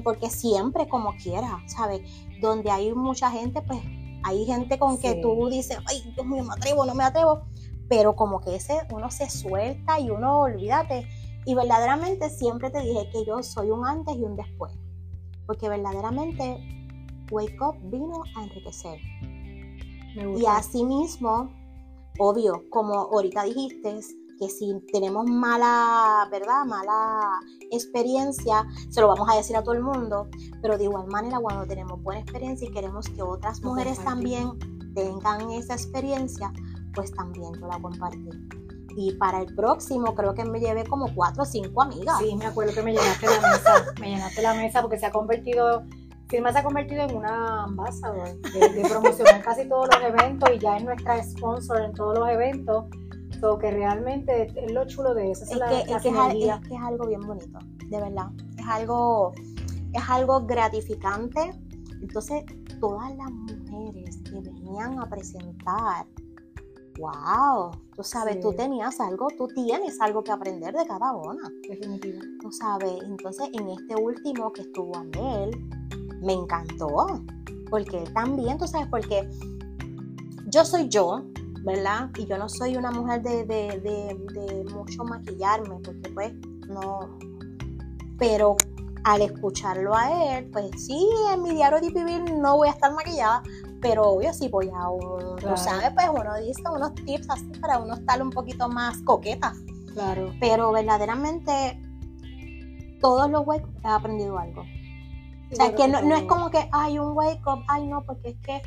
[0.03, 2.01] porque siempre como quiera, ¿sabes?
[2.41, 3.81] Donde hay mucha gente, pues
[4.23, 7.41] hay gente con que tú dices, ay, Dios mío, me atrevo, no me atrevo,
[7.89, 11.05] pero como que ese uno se suelta y uno, olvídate,
[11.45, 14.73] y verdaderamente siempre te dije que yo soy un antes y un después,
[15.45, 16.82] porque verdaderamente
[17.33, 18.99] Wake Up vino a enriquecer.
[20.37, 21.49] Y así mismo
[22.19, 23.99] obvio, como ahorita dijiste,
[24.39, 26.65] que si tenemos mala, ¿verdad?
[26.65, 27.39] Mala
[27.71, 30.27] experiencia, se lo vamos a decir a todo el mundo,
[30.61, 34.51] pero de igual manera cuando tenemos buena experiencia y queremos que otras mujeres también
[34.93, 36.51] tengan esa experiencia,
[36.93, 38.29] pues también yo la compartí.
[38.95, 42.19] Y para el próximo creo que me llevé como cuatro o cinco amigas.
[42.19, 45.11] Sí, me acuerdo que me llenaste la mesa, me llenaste la mesa porque se ha
[45.11, 45.83] convertido
[46.33, 50.77] Firma se ha convertido en una ambassador de, promocionar casi todos los eventos y ya
[50.77, 52.85] es nuestra sponsor en todos los eventos.
[53.39, 55.43] So que realmente es lo chulo de eso.
[55.43, 58.31] Es, que, es, que es, algo bien bonito, de verdad.
[58.57, 59.31] Es algo,
[59.93, 61.51] es algo gratificante.
[62.01, 62.45] Entonces,
[62.79, 66.07] todas las mujeres que venían a presentar,
[66.97, 71.47] wow, tú sabes, tú tenías algo, tú tienes algo que aprender de cada una.
[71.69, 72.39] Definitivamente.
[72.41, 75.51] Tú sabes, entonces en este último que estuvo Amel,
[76.23, 76.87] me encantó,
[77.69, 79.29] porque él también, tú sabes, porque
[80.47, 81.23] yo soy yo,
[81.63, 82.09] ¿verdad?
[82.17, 86.33] Y yo no soy una mujer de, de, mucho maquillarme, porque pues
[86.67, 87.17] no,
[88.17, 88.55] pero
[89.03, 92.93] al escucharlo a él, pues sí, en mi diario de vivir no voy a estar
[92.93, 93.43] maquillada,
[93.81, 97.79] pero obvio sí voy a, un, tú sabes, pues uno dice unos tips así para
[97.79, 99.53] uno estar un poquito más coqueta.
[99.93, 100.31] Claro.
[100.39, 101.79] Pero verdaderamente
[103.01, 104.63] todos los huecos he aprendido algo.
[105.53, 108.29] O sea, que no, no, es como que hay un wake up, ay no, porque
[108.29, 108.61] es que,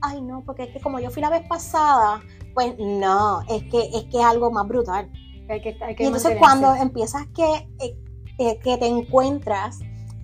[0.00, 2.22] ay no, porque es que como yo fui la vez pasada,
[2.54, 5.10] pues no, es que es que algo más brutal.
[5.48, 7.96] Hay que, hay que y entonces cuando empiezas que, eh,
[8.38, 9.78] eh, que te encuentras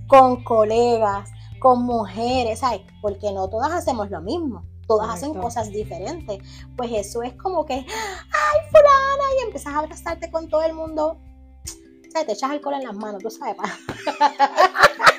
[0.06, 1.30] con colegas,
[1.60, 2.82] con mujeres, ¿sabes?
[3.00, 6.42] Porque no todas hacemos lo mismo, todas hacen cosas diferentes.
[6.76, 11.16] Pues eso es como que, ay, fulana, y empiezas a abrazarte con todo el mundo.
[11.66, 13.56] O sea, te echas alcohol en las manos, tú sabes.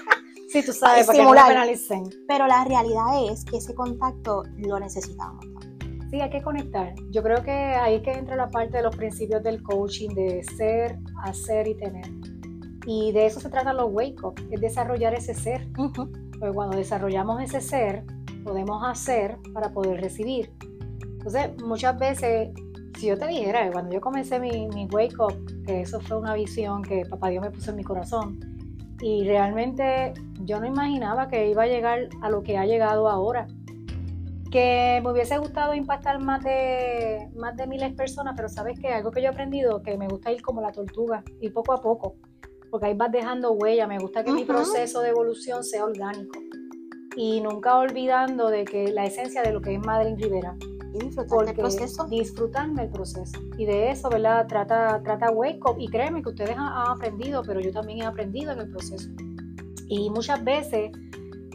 [0.55, 2.03] Sí, tú sabes, porque no penalicen.
[2.29, 5.43] Pero la realidad es que ese contacto lo necesitamos.
[6.09, 6.95] Sí, hay que conectar.
[7.11, 10.97] Yo creo que ahí que entra la parte de los principios del coaching, de ser,
[11.23, 12.05] hacer y tener.
[12.85, 15.67] Y de eso se trata los wake up, es desarrollar ese ser.
[15.75, 18.05] Porque cuando desarrollamos ese ser,
[18.45, 20.53] podemos hacer para poder recibir.
[21.01, 22.51] Entonces, muchas veces,
[22.97, 26.33] si yo te dijera, cuando yo comencé mi, mi wake up, que eso fue una
[26.33, 28.54] visión que papá Dios me puso en mi corazón,
[29.01, 33.47] y realmente yo no imaginaba que iba a llegar a lo que ha llegado ahora.
[34.51, 38.88] Que me hubiese gustado impactar más de, más de miles de personas, pero sabes que
[38.89, 41.81] algo que yo he aprendido, que me gusta ir como la tortuga, ir poco a
[41.81, 42.15] poco,
[42.71, 46.39] porque ahí vas dejando huella, me gusta que mi proceso de evolución sea orgánico
[47.15, 50.55] y nunca olvidando de que la esencia de lo que es Madre Rivera.
[50.95, 52.05] Y disfrutar del proceso.
[52.05, 53.39] Disfrutarme el proceso.
[53.58, 54.47] Y de eso, ¿verdad?
[54.47, 55.77] Trata, trata Wake Up.
[55.79, 59.10] Y créeme que ustedes han, aprendido, pero yo también he aprendido en el proceso.
[59.88, 60.91] Y muchas veces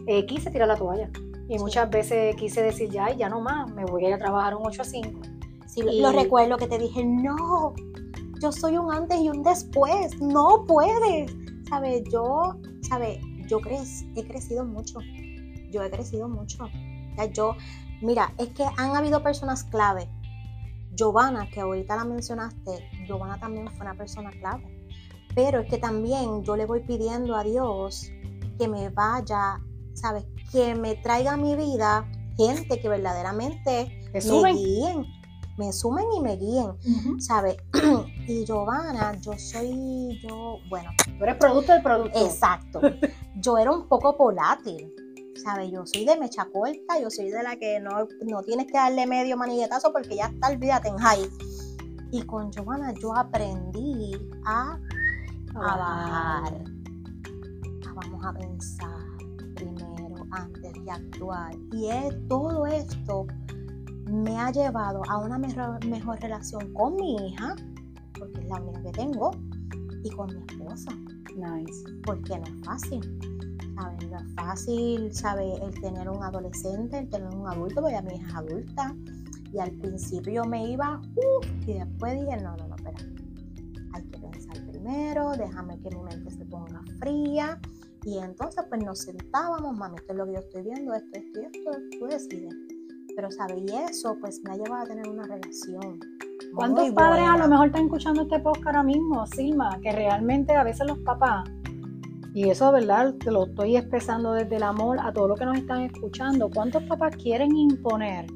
[0.06, 1.10] eh, quise tirar la toalla.
[1.48, 4.54] Y muchas veces quise decir, ya, ya no más, me voy a ir a trabajar
[4.54, 5.20] un 8 a 5.
[5.66, 7.74] Sí, lo recuerdo que te dije, no,
[8.40, 11.32] yo soy un antes y un después, no puedes.
[11.68, 12.02] ¿Sabes?
[12.12, 13.18] Yo, ¿sabes?
[13.48, 13.58] Yo
[14.16, 14.98] he crecido mucho
[15.70, 16.68] yo he crecido mucho.
[17.32, 17.56] yo,
[18.00, 20.08] mira, es que han habido personas clave.
[20.94, 24.64] Giovanna, que ahorita la mencionaste, Giovanna también fue una persona clave.
[25.34, 28.10] Pero es que también yo le voy pidiendo a Dios
[28.58, 29.60] que me vaya,
[29.94, 30.24] ¿sabes?
[30.50, 35.06] Que me traiga a mi vida gente que verdaderamente me guíen,
[35.56, 37.56] me sumen y me guíen, ¿sabes?
[38.26, 40.90] y Giovanna, yo soy, yo, bueno.
[41.04, 42.18] Tú eres producto del producto.
[42.18, 42.80] Exacto.
[43.36, 44.92] yo era un poco volátil.
[45.36, 45.70] ¿Sabes?
[45.70, 49.06] Yo soy de mecha corta, yo soy de la que no, no tienes que darle
[49.06, 51.30] medio manilletazo porque ya está, olvídate en high.
[52.12, 54.12] Y con Giovanna yo aprendí
[54.44, 54.78] a,
[55.54, 56.64] a bajar.
[57.88, 59.06] A vamos a pensar
[59.54, 61.54] primero antes de actuar.
[61.72, 63.26] Y es, todo esto
[64.06, 67.54] me ha llevado a una mejor, mejor relación con mi hija,
[68.18, 69.30] porque es la única que tengo,
[70.02, 70.90] y con mi esposa.
[71.36, 71.84] Nice.
[72.04, 73.29] Porque no es fácil
[73.80, 75.54] no es fácil, ¿sabe?
[75.62, 78.94] El tener un adolescente, el tener un adulto, porque ya mi hija es adulta.
[79.52, 81.00] Y al principio me iba,
[81.66, 82.98] y después dije, no, no, no, espera.
[83.94, 87.58] Hay que pensar primero, déjame que mi mente se ponga fría.
[88.04, 91.40] Y entonces, pues nos sentábamos, mami, esto es lo que yo estoy viendo, esto, esto
[91.40, 92.54] y esto, tú decides.
[93.14, 93.60] Pero, ¿sabes?
[93.66, 95.98] Y eso, pues me ha llevado a tener una relación.
[96.54, 99.78] ¿Cuántos padres a lo mejor están escuchando este podcast ahora mismo, Silma?
[99.82, 101.48] Que realmente a veces los papás
[102.32, 103.14] y eso, ¿verdad?
[103.14, 106.48] Te lo estoy expresando desde el amor a todos los que nos están escuchando.
[106.48, 108.26] ¿Cuántos papás quieren imponer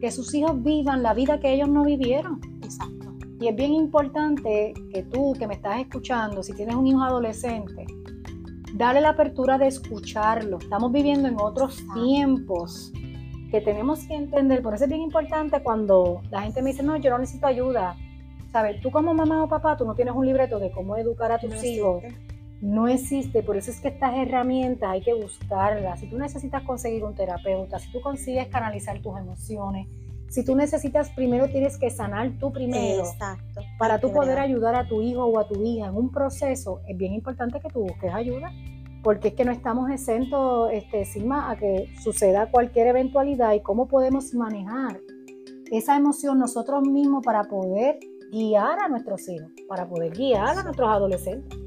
[0.00, 2.40] que sus hijos vivan la vida que ellos no vivieron?
[2.62, 3.14] Exacto.
[3.40, 7.86] Y es bien importante que tú, que me estás escuchando, si tienes un hijo adolescente,
[8.74, 10.58] dale la apertura de escucharlo.
[10.58, 12.92] Estamos viviendo en otros tiempos
[13.50, 14.62] que tenemos que entender.
[14.62, 17.96] Por eso es bien importante cuando la gente me dice, no, yo no necesito ayuda.
[18.52, 18.82] ¿Sabes?
[18.82, 21.64] Tú como mamá o papá, tú no tienes un libreto de cómo educar a tus
[21.64, 22.02] hijos
[22.62, 25.98] no existe, por eso es que estas herramientas hay que buscarlas.
[25.98, 29.88] Si tú necesitas conseguir un terapeuta, si tú consigues canalizar tus emociones,
[30.28, 33.02] si tú necesitas, primero tienes que sanar tú primero.
[33.02, 33.62] Exacto.
[33.78, 36.96] Para tú poder ayudar a tu hijo o a tu hija en un proceso, es
[36.96, 38.52] bien importante que tú busques ayuda,
[39.02, 43.88] porque es que no estamos exentos, este, Sigma, a que suceda cualquier eventualidad y cómo
[43.88, 45.00] podemos manejar
[45.72, 47.98] esa emoción nosotros mismos para poder
[48.30, 51.61] guiar a nuestros hijos, para poder guiar a nuestros adolescentes.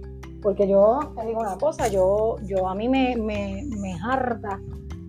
[0.46, 4.62] Porque yo te digo una cosa, yo, yo a mí me, me, me harta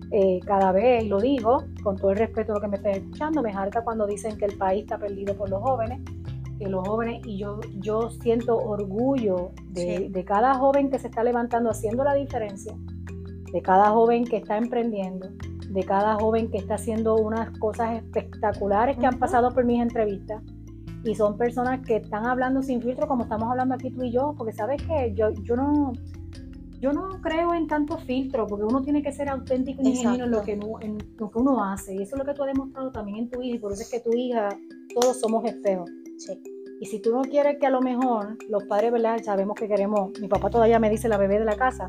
[0.09, 3.03] eh, cada vez, y lo digo con todo el respeto a lo que me estén
[3.03, 6.01] escuchando, me harta cuando dicen que el país está perdido por los jóvenes,
[6.57, 11.23] que los jóvenes, y yo, yo siento orgullo de, de cada joven que se está
[11.23, 12.73] levantando haciendo la diferencia,
[13.53, 15.27] de cada joven que está emprendiendo,
[15.69, 20.41] de cada joven que está haciendo unas cosas espectaculares que han pasado por mis entrevistas
[21.07, 24.35] y son personas que están hablando sin filtro como estamos hablando aquí tú y yo,
[24.37, 25.93] porque sabes que yo, yo no
[26.79, 30.31] yo no creo en tanto filtro, porque uno tiene que ser auténtico y genuino en
[30.31, 31.95] lo, que uno, en lo que uno hace.
[31.95, 33.81] Y eso es lo que tú has demostrado también en tu hija, y por eso
[33.81, 34.49] es que tu hija,
[34.93, 35.89] todos somos espejos.
[36.19, 36.39] Sí.
[36.79, 39.19] Y si tú no quieres que a lo mejor los padres, ¿verdad?
[39.23, 41.87] Sabemos que queremos, mi papá todavía me dice la bebé de la casa,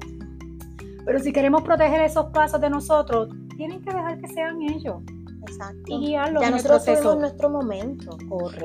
[1.04, 3.28] pero si queremos proteger esos pasos de nosotros,
[3.58, 5.02] tienen que dejar que sean ellos.
[5.48, 5.82] Exacto.
[5.86, 8.16] Y ya nosotros tenemos nuestro momento.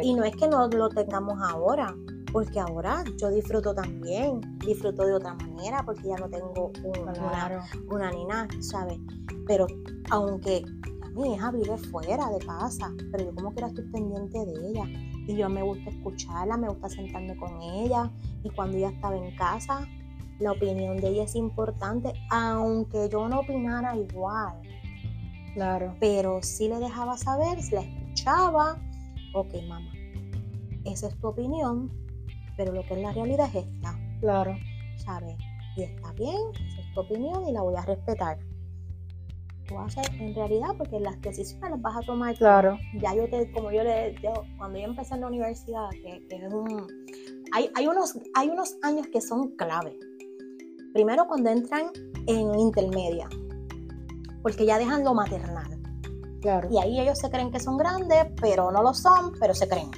[0.01, 1.95] Y no es que no lo tengamos ahora,
[2.31, 8.11] porque ahora yo disfruto también, disfruto de otra manera, porque ya no tengo una, una
[8.11, 8.97] nina, ¿sabes?
[9.47, 9.67] Pero
[10.09, 10.63] aunque
[11.15, 14.85] mi hija vive fuera de casa, pero yo como que era estoy pendiente de ella.
[15.27, 18.11] Y yo me gusta escucharla, me gusta sentarme con ella.
[18.43, 19.87] Y cuando ella estaba en casa,
[20.39, 24.59] la opinión de ella es importante, aunque yo no opinara igual.
[25.53, 25.95] Claro.
[25.99, 28.77] Pero sí le dejaba saber, la escuchaba,
[29.33, 29.91] ok, mamá,
[30.85, 31.91] esa es tu opinión,
[32.57, 33.97] pero lo que es la realidad es esta.
[34.19, 34.55] Claro.
[34.97, 35.35] ¿sabes?
[35.75, 36.39] Y está bien,
[36.79, 38.37] es tu opinión y la voy a respetar.
[39.67, 42.35] Tú hacer en realidad porque las decisiones las vas a tomar.
[42.37, 42.77] Claro.
[42.95, 46.35] Ya yo te, como yo le, yo, cuando yo empecé en la universidad, que, que
[46.35, 46.87] es un,
[47.53, 49.97] hay, hay, unos, hay unos años que son clave.
[50.93, 51.87] Primero cuando entran
[52.27, 53.27] en intermedia,
[54.43, 55.79] porque ya dejan lo maternal.
[56.41, 56.67] Claro.
[56.69, 59.89] Y ahí ellos se creen que son grandes, pero no lo son, pero se creen.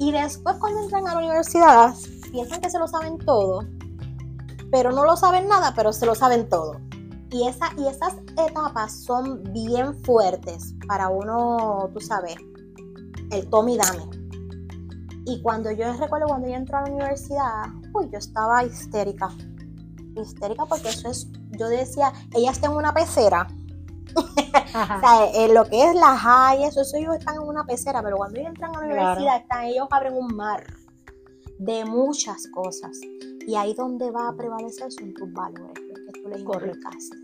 [0.00, 1.94] Y después cuando entran a la universidad,
[2.32, 3.64] piensan que se lo saben todo,
[4.72, 6.80] pero no lo saben nada, pero se lo saben todo.
[7.30, 12.34] Y, esa, y esas etapas son bien fuertes para uno, tú sabes,
[13.30, 14.22] el tome y dame.
[15.24, 19.28] Y cuando yo recuerdo cuando yo entré a la universidad, uy, yo estaba histérica.
[20.20, 23.46] Histérica porque eso es, yo decía, ellas tienen una pecera
[24.16, 28.02] o sea, en lo que es la high, eso, eso ellos están en una pecera,
[28.02, 30.64] pero cuando ellos entran a la universidad, están, ellos abren un mar
[31.58, 32.98] de muchas cosas.
[33.46, 37.16] Y ahí donde va a prevalecer son tus valores, los que tú les inculcaste.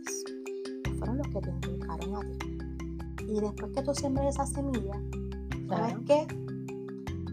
[0.98, 2.58] Fueron los que te inculcaron a ti.
[3.28, 5.00] Y después que tú siembres esa semilla,
[5.68, 6.26] ¿sabes qué?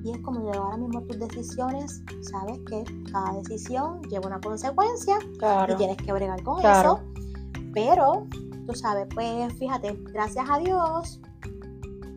[0.05, 5.17] Y es como llevar ahora mismo tus decisiones, sabes que cada decisión lleva una consecuencia
[5.67, 6.99] y tienes que bregar con eso.
[7.73, 8.27] Pero
[8.67, 11.19] tú sabes, pues fíjate, gracias a Dios,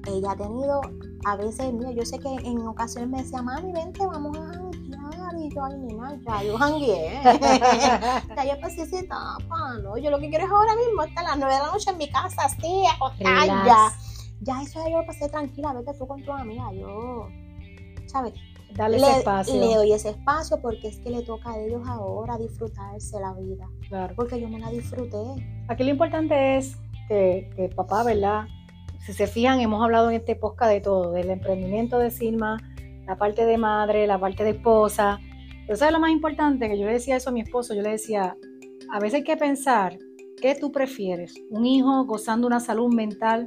[0.07, 0.83] ella ha tenido,
[1.25, 4.53] a veces, mira, yo sé que en ocasiones me decía, mami, vente, vamos a
[5.39, 7.23] y yo, ay, nena, ya yo jangueé,
[8.37, 9.97] ya yo pasé esa etapa, ¿no?
[9.97, 11.99] Yo lo que quiero es ahora mismo estar a las nueve de la noche en
[11.99, 13.93] mi casa, así, acostada, ya,
[14.41, 17.29] ya eso ya yo pasé tranquila, vete tú con tu amiga, yo,
[18.09, 18.35] ¿sabes?
[18.75, 19.55] Dale ese espacio.
[19.55, 23.67] Le doy ese espacio porque es que le toca a ellos ahora disfrutarse la vida.
[23.89, 24.15] Claro.
[24.15, 25.19] Porque yo me la disfruté.
[25.69, 26.77] Aquí lo importante es
[27.09, 28.47] que, que papá, ¿verdad?
[29.07, 32.59] Si se fijan, hemos hablado en este podcast de todo, del emprendimiento de Silma,
[33.07, 35.19] la parte de madre, la parte de esposa.
[35.67, 36.69] Pero ¿sabes lo más importante?
[36.69, 38.37] Que yo le decía eso a mi esposo, yo le decía,
[38.93, 39.99] a veces hay que pensar,
[40.41, 41.35] ¿qué tú prefieres?
[41.51, 43.47] ¿Un hijo gozando una salud mental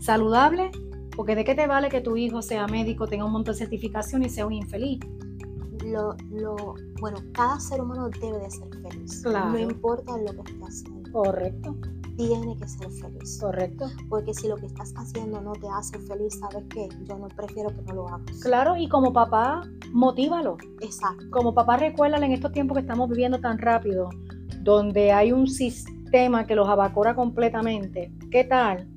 [0.00, 0.70] saludable
[1.16, 4.22] porque de qué te vale que tu hijo sea médico, tenga un montón de certificación
[4.22, 5.00] y sea un infeliz.
[5.84, 9.22] Lo, lo, bueno, cada ser humano debe de ser feliz.
[9.22, 9.50] Claro.
[9.50, 11.12] No importa lo que esté haciendo.
[11.12, 11.76] Correcto.
[12.16, 13.38] Tiene que ser feliz.
[13.40, 13.86] Correcto.
[14.08, 16.88] Porque si lo que estás haciendo no te hace feliz, ¿sabes qué?
[17.04, 18.40] Yo no prefiero que no lo hagas.
[18.42, 20.56] Claro, y como papá, motívalo.
[20.80, 21.24] Exacto.
[21.30, 24.10] Como papá, recuérdale en estos tiempos que estamos viviendo tan rápido,
[24.60, 28.12] donde hay un sistema que los abacora completamente.
[28.30, 28.88] ¿Qué tal?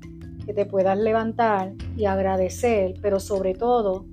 [0.50, 4.06] Que te puedas levantar y agradecer, pero sobre todo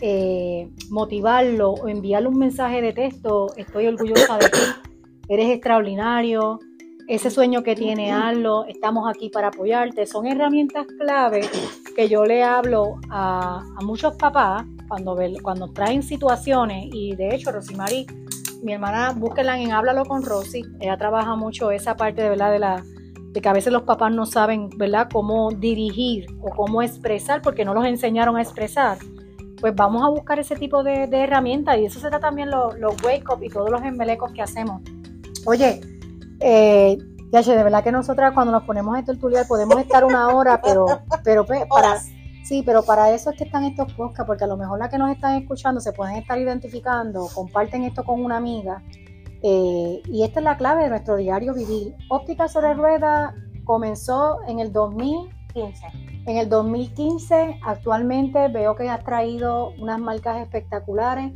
[0.00, 4.58] eh, motivarlo o enviarle un mensaje de texto, estoy orgullosa de ti,
[5.28, 6.58] eres extraordinario,
[7.06, 11.42] ese sueño que tiene hazlo, estamos aquí para apoyarte, son herramientas clave
[11.94, 18.04] que yo le hablo a, muchos papás cuando, cuando traen situaciones y de hecho Rosimari,
[18.64, 22.58] mi hermana, búsquenla en Háblalo con Rosy, ella trabaja mucho esa parte de verdad de
[22.58, 22.84] la
[23.32, 27.64] de que a veces los papás no saben, ¿verdad?, cómo dirigir o cómo expresar porque
[27.64, 28.98] no los enseñaron a expresar.
[29.60, 33.42] Pues vamos a buscar ese tipo de, herramientas y eso será también los, wake up
[33.42, 34.82] y todos los embelecos que hacemos.
[35.44, 35.80] Oye,
[36.40, 36.96] eh,
[37.30, 40.86] ya de verdad que nosotras cuando nos ponemos a tertuliar podemos estar una hora, pero,
[41.24, 42.00] pero pues, para,
[42.44, 44.96] sí, pero para eso es que están estos podcasts, porque a lo mejor las que
[44.96, 48.82] nos están escuchando se pueden estar identificando, comparten esto con una amiga
[49.42, 51.94] eh, y esta es la clave de nuestro diario vivir.
[52.08, 55.86] Óptica sobre rueda comenzó en el 2015.
[56.26, 61.32] En el 2015 actualmente veo que has traído unas marcas espectaculares.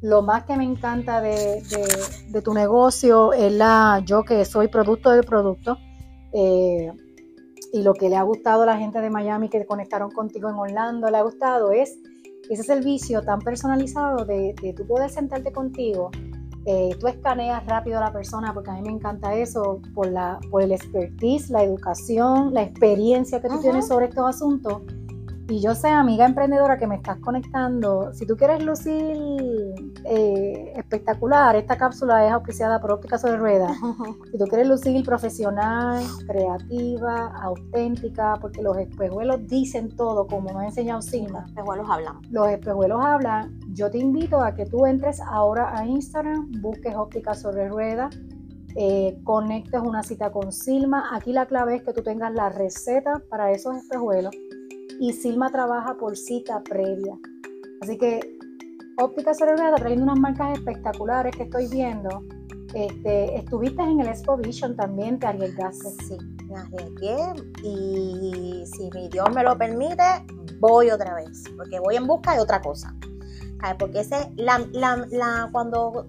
[0.00, 1.62] Lo más que me encanta de,
[2.42, 5.78] tu negocio es la, yo que soy producto del producto,
[6.32, 6.92] eh,
[7.72, 10.56] y lo que le ha gustado a la gente de Miami que conectaron contigo en
[10.56, 11.96] Orlando, le ha gustado es
[12.50, 16.10] ese servicio tan personalizado de, de tú poder sentarte contigo
[16.64, 20.38] eh, tú escaneas rápido a la persona, porque a mí me encanta eso, por, la,
[20.50, 24.82] por el expertise, la educación, la experiencia que tú tienes sobre estos asuntos.
[25.48, 29.16] Y yo sé, amiga emprendedora que me estás conectando, si tú quieres lucir
[30.04, 33.76] eh, espectacular, esta cápsula es auspiciada por Óptica sobre Ruedas.
[34.32, 40.68] Si tú quieres lucir profesional, creativa, auténtica, porque los espejuelos dicen todo, como me ha
[40.68, 41.40] enseñado Silma.
[41.40, 42.20] Los espejuelos hablan.
[42.30, 43.60] Los espejuelos hablan.
[43.74, 48.16] Yo te invito a que tú entres ahora a Instagram, busques Óptica sobre Ruedas.
[48.74, 51.10] Eh, conectes una cita con Silma.
[51.12, 54.34] Aquí la clave es que tú tengas la receta para esos espejuelos
[55.00, 57.18] y Silma trabaja por cita previa.
[57.80, 58.20] Así que
[58.98, 62.22] Óptica Cerebral trayendo unas marcas espectaculares que estoy viendo.
[62.74, 65.90] Este, estuviste en el Expo Vision también, te arriesgaste.
[66.04, 66.16] Sí,
[66.48, 67.16] me arriesgué
[67.64, 70.02] y si mi Dios me lo permite,
[70.58, 72.94] voy otra vez, porque voy en busca de otra cosa.
[73.78, 74.16] Porque ese,
[75.52, 76.08] cuando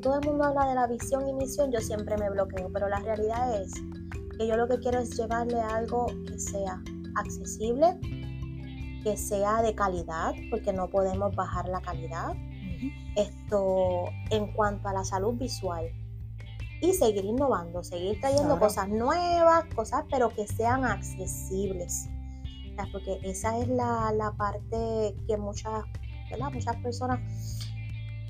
[0.00, 3.00] todo el mundo habla de la visión y misión, yo siempre me bloqueo, pero la
[3.00, 3.72] realidad es
[4.38, 6.82] que yo lo que quiero es llevarle algo que sea
[7.16, 7.98] accesible,
[9.02, 12.34] que sea de calidad, porque no podemos bajar la calidad.
[13.16, 15.86] Esto en cuanto a la salud visual.
[16.80, 22.08] Y seguir innovando, seguir trayendo cosas nuevas, cosas pero que sean accesibles.
[22.92, 25.84] Porque esa es la, parte que muchas,
[26.52, 27.20] muchas personas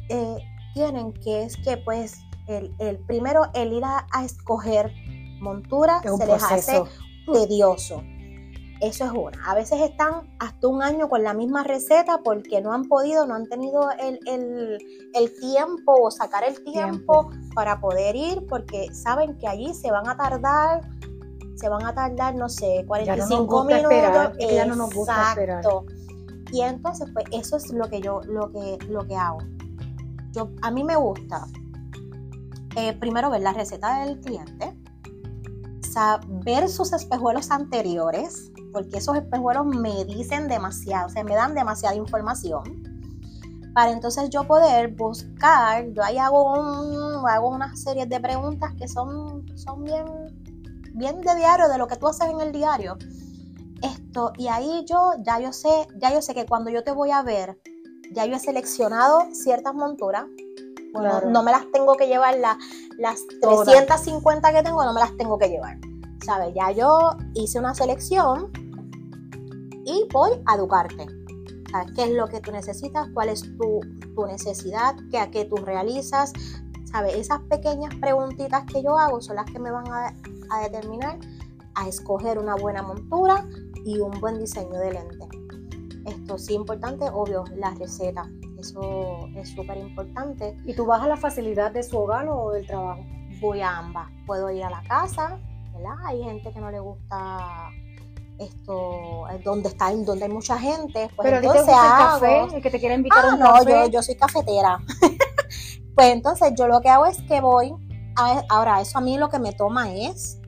[0.08, 0.36] eh,
[0.74, 4.92] tienen, que es que pues el, primero el ir a, escoger
[5.40, 6.82] montura se les hace
[7.32, 8.02] tedioso.
[8.84, 9.42] Eso es una.
[9.46, 13.34] A veces están hasta un año con la misma receta porque no han podido, no
[13.34, 14.78] han tenido el,
[15.40, 20.18] tiempo o sacar el tiempo, para poder ir porque saben que allí se van a
[20.18, 20.82] tardar,
[21.56, 23.92] se van a tardar, no sé, 45 minutos.
[23.92, 25.64] Esperar, ya no nos gusta esperar.
[26.52, 29.38] Y entonces, pues eso es lo que yo, lo que, lo que hago.
[30.32, 31.46] Yo, a mí me gusta
[32.76, 34.76] eh, primero ver la receta del cliente,
[36.44, 41.94] ver sus espejuelos anteriores, porque esos espejuelos me dicen demasiado, o sea, me dan demasiada
[41.94, 42.64] información.
[43.72, 48.88] Para entonces yo poder buscar, yo ahí hago, un, hago una serie de preguntas que
[48.88, 50.04] son, son bien,
[50.92, 52.98] bien de diario, de lo que tú haces en el diario.
[53.80, 57.12] Esto, y ahí yo ya yo sé, ya yo sé que cuando yo te voy
[57.12, 57.60] a ver,
[58.12, 60.24] ya yo he seleccionado ciertas monturas.
[60.92, 65.38] Bueno, no me las tengo que llevar, las 350 que tengo no me las tengo
[65.38, 65.78] que llevar.
[66.24, 66.54] ¿Sabes?
[66.54, 68.50] Ya yo hice una selección
[69.84, 71.06] y voy a educarte.
[71.70, 71.92] ¿Sabes?
[71.94, 73.08] ¿Qué es lo que tú necesitas?
[73.12, 73.80] ¿Cuál es tu,
[74.26, 74.94] necesidad?
[75.10, 76.32] ¿Qué, ¿A qué tú realizas?
[76.84, 77.14] ¿Sabes?
[77.16, 80.14] Esas pequeñas preguntitas que yo hago son las que me van a,
[80.50, 81.18] a determinar
[81.74, 83.46] a escoger una buena montura
[83.84, 85.28] y un buen diseño de lente.
[86.06, 88.28] Esto sí importante, obvio, la receta.
[88.58, 90.56] Eso es súper importante.
[90.64, 93.02] ¿Y tú vas a la facilidad de su hogar o del trabajo?
[93.40, 94.08] Voy a ambas.
[94.26, 95.38] Puedo ir a la casa,
[95.72, 95.96] ¿verdad?
[96.04, 97.68] Hay gente que no le gusta
[98.38, 102.80] esto eh, donde está donde hay mucha gente pues pero entonces café el que te
[102.80, 104.78] quiere invitar ah, no yo, yo soy cafetera.
[105.94, 107.72] Pues entonces yo lo que hago es que voy
[108.16, 110.40] a, ahora eso a mí lo que me toma es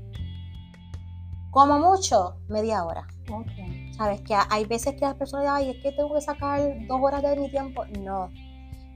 [1.53, 3.07] como mucho media hora.
[3.33, 3.93] Okay.
[3.95, 7.23] sabes que hay veces que las personas ay es que tengo que sacar dos horas
[7.23, 8.31] de mi tiempo no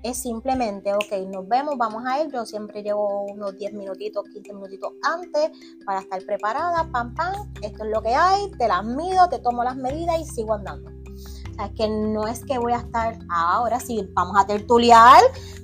[0.03, 2.31] es simplemente, ok, nos vemos, vamos a ir.
[2.33, 5.51] Yo siempre llevo unos 10 minutitos, 15 minutitos antes
[5.85, 9.63] para estar preparada, pam, pam, esto es lo que hay, te las mido, te tomo
[9.65, 10.91] las medidas y sigo andando.
[10.91, 15.21] O sea, que no es que voy a estar ahora, si vamos a tertuliar,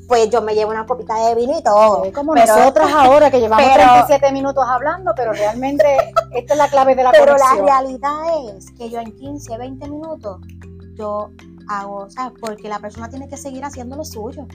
[0.06, 2.02] pues yo me llevo una copita de vino y todo.
[2.12, 5.84] como nosotras ahora que llevamos 37 minutos hablando, pero realmente
[6.32, 9.88] esta es la clave de la Pero la realidad es que yo en 15, 20
[9.88, 10.40] minutos,
[10.94, 11.30] yo
[11.68, 12.38] hago, ¿sabes?
[12.40, 14.46] Porque la persona tiene que seguir haciendo lo suyo.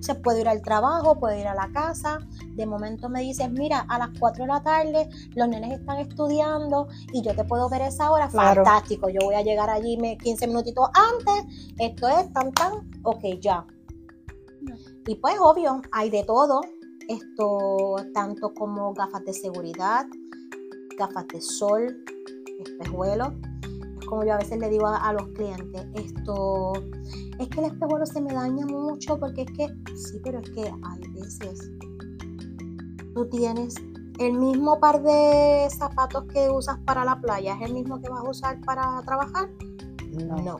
[0.00, 2.18] Se puede ir al trabajo, puede ir a la casa.
[2.54, 6.88] De momento me dices, mira, a las 4 de la tarde los nenes están estudiando
[7.12, 8.28] y yo te puedo ver esa hora.
[8.28, 11.72] Fantástico, yo voy a llegar allí 15 minutitos antes.
[11.78, 13.64] Esto es tan, tan, ok, ya.
[15.06, 16.60] Y pues obvio, hay de todo.
[17.08, 20.06] Esto tanto como gafas de seguridad,
[20.96, 22.04] gafas de sol,
[22.60, 23.32] espejuelos
[24.12, 26.74] como yo a veces le digo a, los clientes, esto
[27.38, 30.64] es que el espejuelo se me daña mucho porque es que, sí, pero es que
[30.64, 31.70] hay veces
[33.14, 33.74] tú tienes
[34.18, 38.22] el mismo par de zapatos que usas para la playa, ¿es el mismo que vas
[38.22, 39.48] a usar para trabajar?
[40.10, 40.58] No.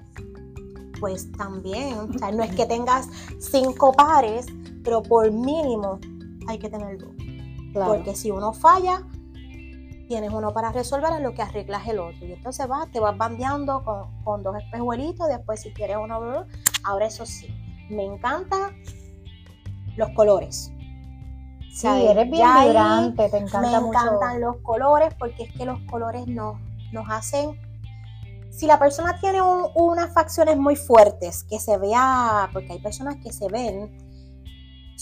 [0.98, 3.06] Pues también, o sea, no es que tengas
[3.38, 4.46] cinco pares,
[4.82, 6.00] pero por mínimo
[6.46, 7.12] hay que tener dos.
[7.74, 9.06] Porque si uno falla,
[10.12, 12.26] tienes uno para resolver en lo que arreglas el otro.
[12.26, 16.44] Y entonces vas, te vas bandeando con, dos espejuelitos, después si quieres uno,
[16.84, 17.48] ahora eso sí,
[17.88, 18.76] me encantan
[19.96, 20.70] los colores.
[21.72, 26.26] Sí, eres bien vibrante, te encanta Me encantan los colores porque es que los colores
[26.26, 26.60] nos,
[26.92, 27.58] nos hacen
[28.50, 33.32] si la persona tiene unas facciones muy fuertes, que se vea, porque hay personas que
[33.32, 34.11] se ven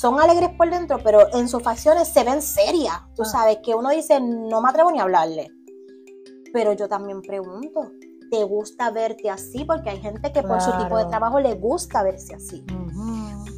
[0.00, 2.94] son alegres por dentro, pero en sus facciones se ven serias.
[3.14, 3.26] Tú ah.
[3.26, 5.48] sabes que uno dice, no me atrevo ni a hablarle.
[6.54, 7.92] Pero yo también pregunto,
[8.30, 9.66] ¿te gusta verte así?
[9.66, 12.64] Porque hay gente que por su tipo de trabajo le gusta verse así.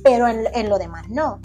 [0.03, 1.41] Pero en, lo demás no.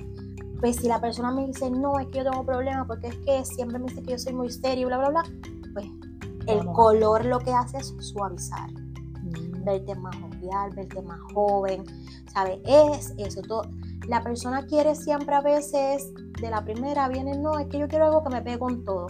[0.59, 3.45] Pues si la persona me dice, no, es que yo tengo problemas porque es que
[3.45, 5.23] siempre me dice que yo soy muy serio, bla, bla, bla,
[5.73, 5.85] pues
[6.47, 8.71] el color lo que hace es suavizar.
[8.71, 9.63] Mm.
[9.63, 11.83] Verte más jovial, verte más joven,
[12.33, 12.59] ¿sabes?
[12.65, 13.61] Es eso, todo
[14.07, 18.05] la persona quiere siempre a veces, de la primera viene, no, es que yo quiero
[18.05, 19.07] algo que me pegue con todo.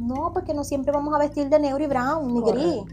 [0.00, 2.84] No, porque no siempre vamos a vestir de negro y brown, ni gris.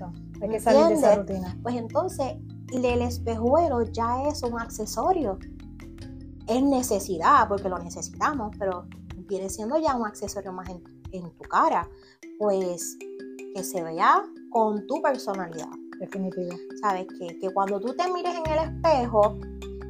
[0.41, 1.57] Hay que salir de esa rutina.
[1.61, 2.36] Pues entonces,
[2.71, 5.38] el espejuelo ya es un accesorio.
[6.47, 8.86] es necesidad, porque lo necesitamos, pero
[9.28, 11.88] viene siendo ya un accesorio más en, tu cara,
[12.39, 12.97] pues
[13.55, 15.69] que se vea con tu personalidad.
[15.99, 16.55] Definitivo.
[16.82, 19.38] Sabes que, que cuando tú te mires en el espejo,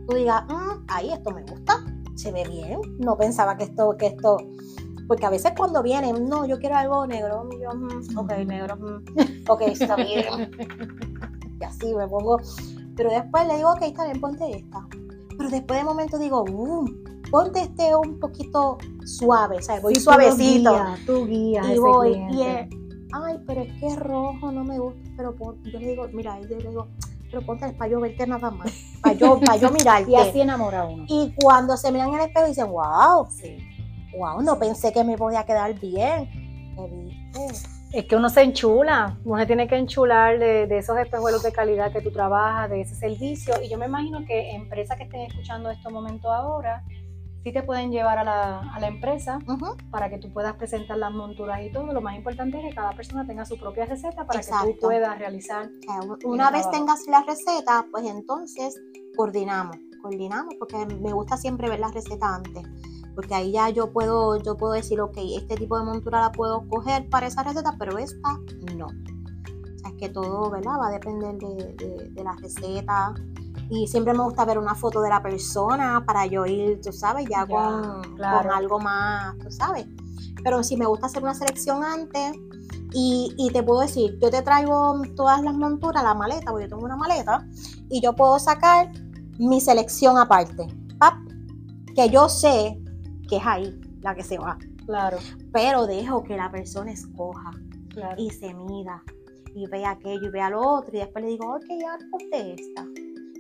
[0.08, 1.84] tú digas, mm, ahí esto me gusta,
[2.16, 4.38] se ve bien, no pensaba que esto, que esto,
[5.08, 9.50] porque a veces cuando vienen, no, yo quiero algo negro, yo, mm, ok, negro, mm,
[9.50, 10.52] ok, está bien,
[11.60, 12.40] y así me pongo,
[12.96, 14.88] pero después le digo, ok, está bien, ponte esta,
[15.38, 16.86] pero después de momento digo, uh,
[17.32, 19.82] ponte este un poquito suave, ¿sabes?
[19.82, 20.76] Voy suavecito.
[21.06, 22.44] Tu guía, y voy, y
[23.14, 26.58] ay, pero es que es rojo, no me gusta, pero yo le digo, mira, yo
[26.58, 26.88] le digo,
[27.34, 28.72] pero ponte para yo verte nada más,
[29.02, 30.12] para yo, para yo mirarte.
[30.12, 31.06] y así enamora uno.
[31.08, 33.58] Y cuando se miran en el espejo dicen, wow, sí.
[34.16, 36.30] wow, no pensé que me podía quedar bien.
[37.92, 41.92] Es que uno se enchula, uno tiene que enchular de, de, esos espejuelos de calidad
[41.92, 43.56] que tú trabajas, de ese servicio.
[43.64, 46.84] Y yo me imagino que empresas que estén escuchando estos momentos ahora,
[47.44, 49.38] sí te pueden llevar a la, a la empresa
[49.92, 51.92] para que tú puedas presentar las monturas y todo.
[51.92, 55.20] Lo más importante es que cada persona tenga su propia receta para que tú puedas
[55.20, 55.70] realizar.
[56.24, 58.82] Una vez tengas la receta, pues entonces
[59.18, 62.64] coordinamos, coordinamos, porque me gusta siempre ver la receta antes.
[63.14, 66.68] Porque ahí ya yo puedo, yo puedo decir, ok, este tipo de montura la puedo
[66.68, 68.40] coger para esa receta, pero esta
[68.76, 68.88] no.
[68.88, 70.80] O sea, es que todo, ¿verdad?
[70.82, 73.14] Va a depender de, de, de la receta,
[73.70, 77.28] y siempre me gusta ver una foto de la persona para yo ir, tú sabes,
[77.30, 79.86] ya, con, algo más, tú sabes.
[80.44, 82.34] Pero sí me gusta hacer una selección antes
[82.92, 86.70] y, y, te puedo decir, yo te traigo todas las monturas, la maleta, porque yo
[86.70, 87.48] tengo una maleta,
[87.90, 88.92] y yo puedo sacar
[89.40, 90.68] mi selección aparte,
[91.96, 92.80] que yo sé
[93.30, 94.58] que es ahí la que se va.
[94.86, 95.18] Claro.
[95.52, 97.52] Pero dejo que la persona escoja
[98.18, 99.04] y se mida
[99.56, 102.86] y vea aquello y vea lo otro y después le digo, ok, ya ponte esta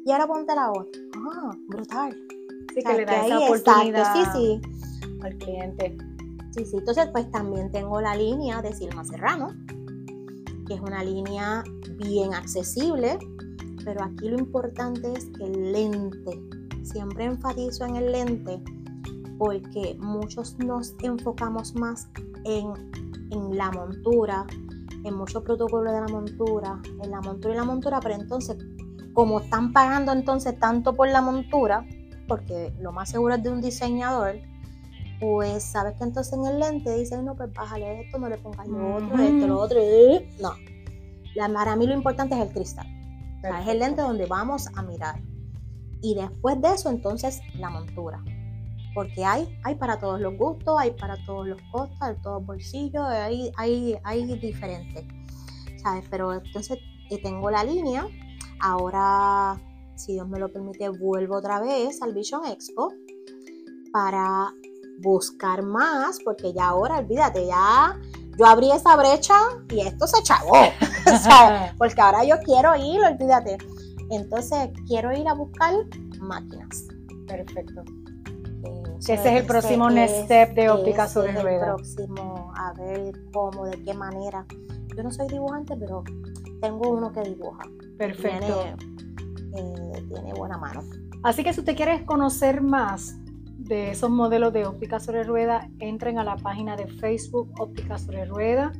[0.05, 1.01] y ahora ponte la otra.
[1.15, 2.17] Ah, brutal.
[2.73, 4.61] Sí, que le da esa oportunidad sí, sí.
[5.21, 5.97] al cliente.
[6.51, 6.77] Sí, sí.
[6.77, 9.53] Entonces, pues también tengo la línea de Silma Serrano,
[10.67, 11.63] que es una línea
[11.97, 13.17] bien accesible,
[13.83, 16.41] pero aquí lo importante es que el lente,
[16.83, 18.61] siempre enfatizo en el lente,
[19.37, 22.09] porque muchos nos enfocamos más
[22.45, 22.73] en,
[23.31, 24.45] en la montura,
[25.03, 28.57] en muchos protocolos de la montura, en la montura y la montura, pero entonces
[29.13, 31.85] como están pagando entonces tanto por la montura,
[32.27, 34.39] porque lo más seguro es de un diseñador,
[35.19, 38.67] pues sabes que entonces en el lente dicen, no, pues bájale esto, no le pongas
[38.67, 39.79] lo otro, esto, lo otro,
[40.41, 40.51] no.
[41.35, 42.87] La, para mí lo importante es el cristal.
[43.61, 45.21] es el lente donde vamos a mirar.
[46.01, 48.21] Y después de eso, entonces, la montura.
[48.93, 52.47] Porque hay, hay para todos los gustos, hay para todos los costos, hay todos los
[52.47, 55.05] bolsillos, hay, hay, hay diferentes.
[55.81, 56.05] ¿Sabes?
[56.09, 56.77] Pero entonces
[57.09, 58.05] eh, tengo la línea
[58.63, 59.59] Ahora,
[59.95, 62.93] si Dios me lo permite, vuelvo otra vez al Vision Expo
[63.91, 64.53] para
[65.01, 67.99] buscar más, porque ya ahora, olvídate, ya
[68.37, 69.35] yo abrí esa brecha
[69.69, 70.53] y esto se chavó.
[71.77, 73.57] porque ahora yo quiero ir, olvídate.
[74.09, 75.73] Entonces, quiero ir a buscar
[76.21, 76.87] máquinas.
[77.27, 77.83] Perfecto.
[78.99, 81.67] ese es el próximo next step de óptica sobre ruedas.
[81.67, 84.45] El próximo, a ver cómo, de qué manera.
[84.95, 86.05] Yo no soy dibujante, pero
[86.61, 87.63] tengo uno que dibuja.
[87.97, 88.65] Perfecto.
[89.55, 90.81] Eh, tiene, buena mano.
[91.23, 93.17] Así que si usted quiere conocer más
[93.57, 98.25] de esos modelos de óptica sobre rueda, entren a la página de Facebook Óptica sobre
[98.25, 98.71] rueda.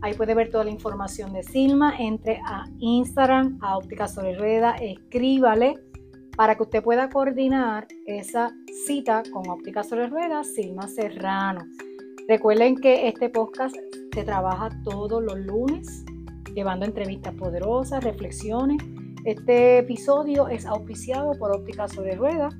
[0.00, 1.94] Ahí puede ver toda la información de Silma.
[1.98, 5.78] Entre a Instagram, a Óptica sobre rueda, escríbale
[6.36, 8.50] para que usted pueda coordinar esa
[8.86, 11.60] cita con Óptica sobre rueda, Silma Serrano.
[12.26, 13.76] Recuerden que este podcast
[14.12, 16.04] se trabaja todos los lunes
[16.54, 18.78] llevando entrevistas poderosas, reflexiones.
[19.24, 22.54] Este episodio es auspiciado por Óptica sobre Ruedas,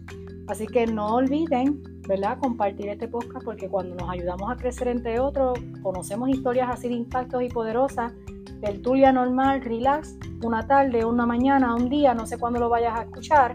[0.49, 5.20] así que no olviden, ¿verdad?, compartir este podcast porque cuando nos ayudamos a crecer entre
[5.20, 8.12] otros, conocemos historias así de impactos y poderosas,
[8.61, 13.03] tertulia normal, relax, una tarde, una mañana, un día, no sé cuándo lo vayas a
[13.03, 13.55] escuchar,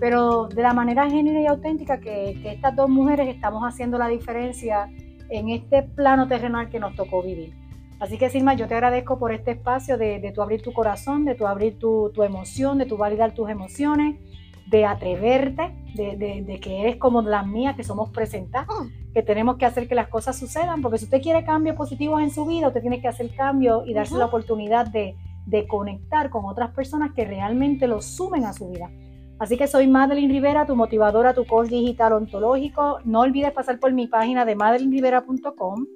[0.00, 4.08] pero de la manera genuina y auténtica que, que estas dos mujeres estamos haciendo la
[4.08, 4.88] diferencia
[5.30, 7.61] en este plano terrenal que nos tocó vivir.
[8.02, 11.24] Así que Silma, yo te agradezco por este espacio de, de tu abrir tu corazón,
[11.24, 14.18] de tu abrir tu, tu, emoción, de tu validar tus emociones,
[14.66, 19.12] de atreverte, de, de, que eres como las mías, que somos presentadas, mm.
[19.12, 22.30] que tenemos que hacer que las cosas sucedan, porque si usted quiere cambios positivos en
[22.30, 25.14] su vida, usted tiene que hacer cambios y darse la oportunidad de,
[25.46, 28.90] de conectar con otras personas que realmente lo sumen a su vida.
[29.38, 32.98] Así que soy Madeline Rivera, tu motivadora, tu coach digital ontológico.
[33.04, 35.86] No olvides pasar por mi página de madelinrivera.com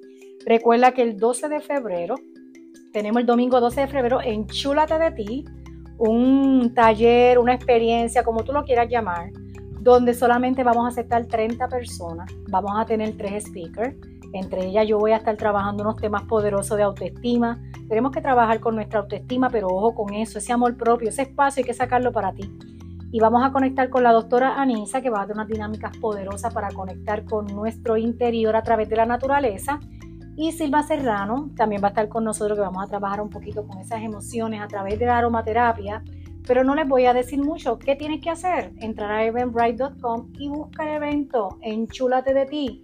[0.47, 2.15] Recuerda que el 12 de febrero,
[2.93, 5.45] tenemos el domingo 12 de febrero, Enchúlate de ti,
[5.97, 9.29] un taller, una experiencia, como tú lo quieras llamar,
[9.81, 12.31] donde solamente vamos a aceptar 30 personas.
[12.47, 13.93] Vamos a tener tres speakers.
[14.31, 17.61] Entre ellas yo voy a estar trabajando unos temas poderosos de autoestima.
[17.89, 21.59] Tenemos que trabajar con nuestra autoestima, pero ojo con eso, ese amor propio, ese espacio
[21.59, 22.49] hay que sacarlo para ti.
[23.11, 26.53] Y vamos a conectar con la doctora Anisa, que va a dar unas dinámicas poderosas
[26.53, 29.81] para conectar con nuestro interior a través de la naturaleza.
[30.39, 33.65] Y Silva Serrano también va a estar con nosotros, que vamos a trabajar un poquito
[33.65, 36.03] con esas emociones a través de la aromaterapia.
[36.45, 37.79] Pero no les voy a decir mucho.
[37.79, 38.71] ¿Qué tienes que hacer?
[38.77, 41.57] Entrar a eventbrite.com y buscar el evento.
[41.61, 42.83] Enchúlate de ti.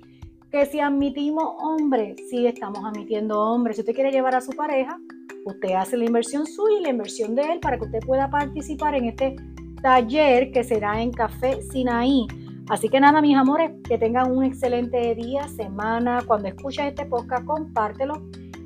[0.52, 3.78] Que si admitimos hombres, sí estamos admitiendo hombres.
[3.78, 4.98] Si usted quiere llevar a su pareja,
[5.46, 8.96] usted hace la inversión suya y la inversión de él para que usted pueda participar
[8.96, 9.36] en este
[9.84, 12.26] taller que será en Café Sinaí.
[12.70, 16.22] Así que nada, mis amores, que tengan un excelente día, semana.
[16.26, 18.22] Cuando escuches este podcast, compártelo.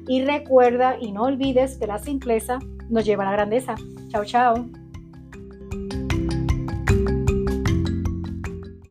[0.08, 3.76] Y recuerda y no olvides que la simpleza nos lleva a la grandeza.
[4.10, 4.70] Chao, chao.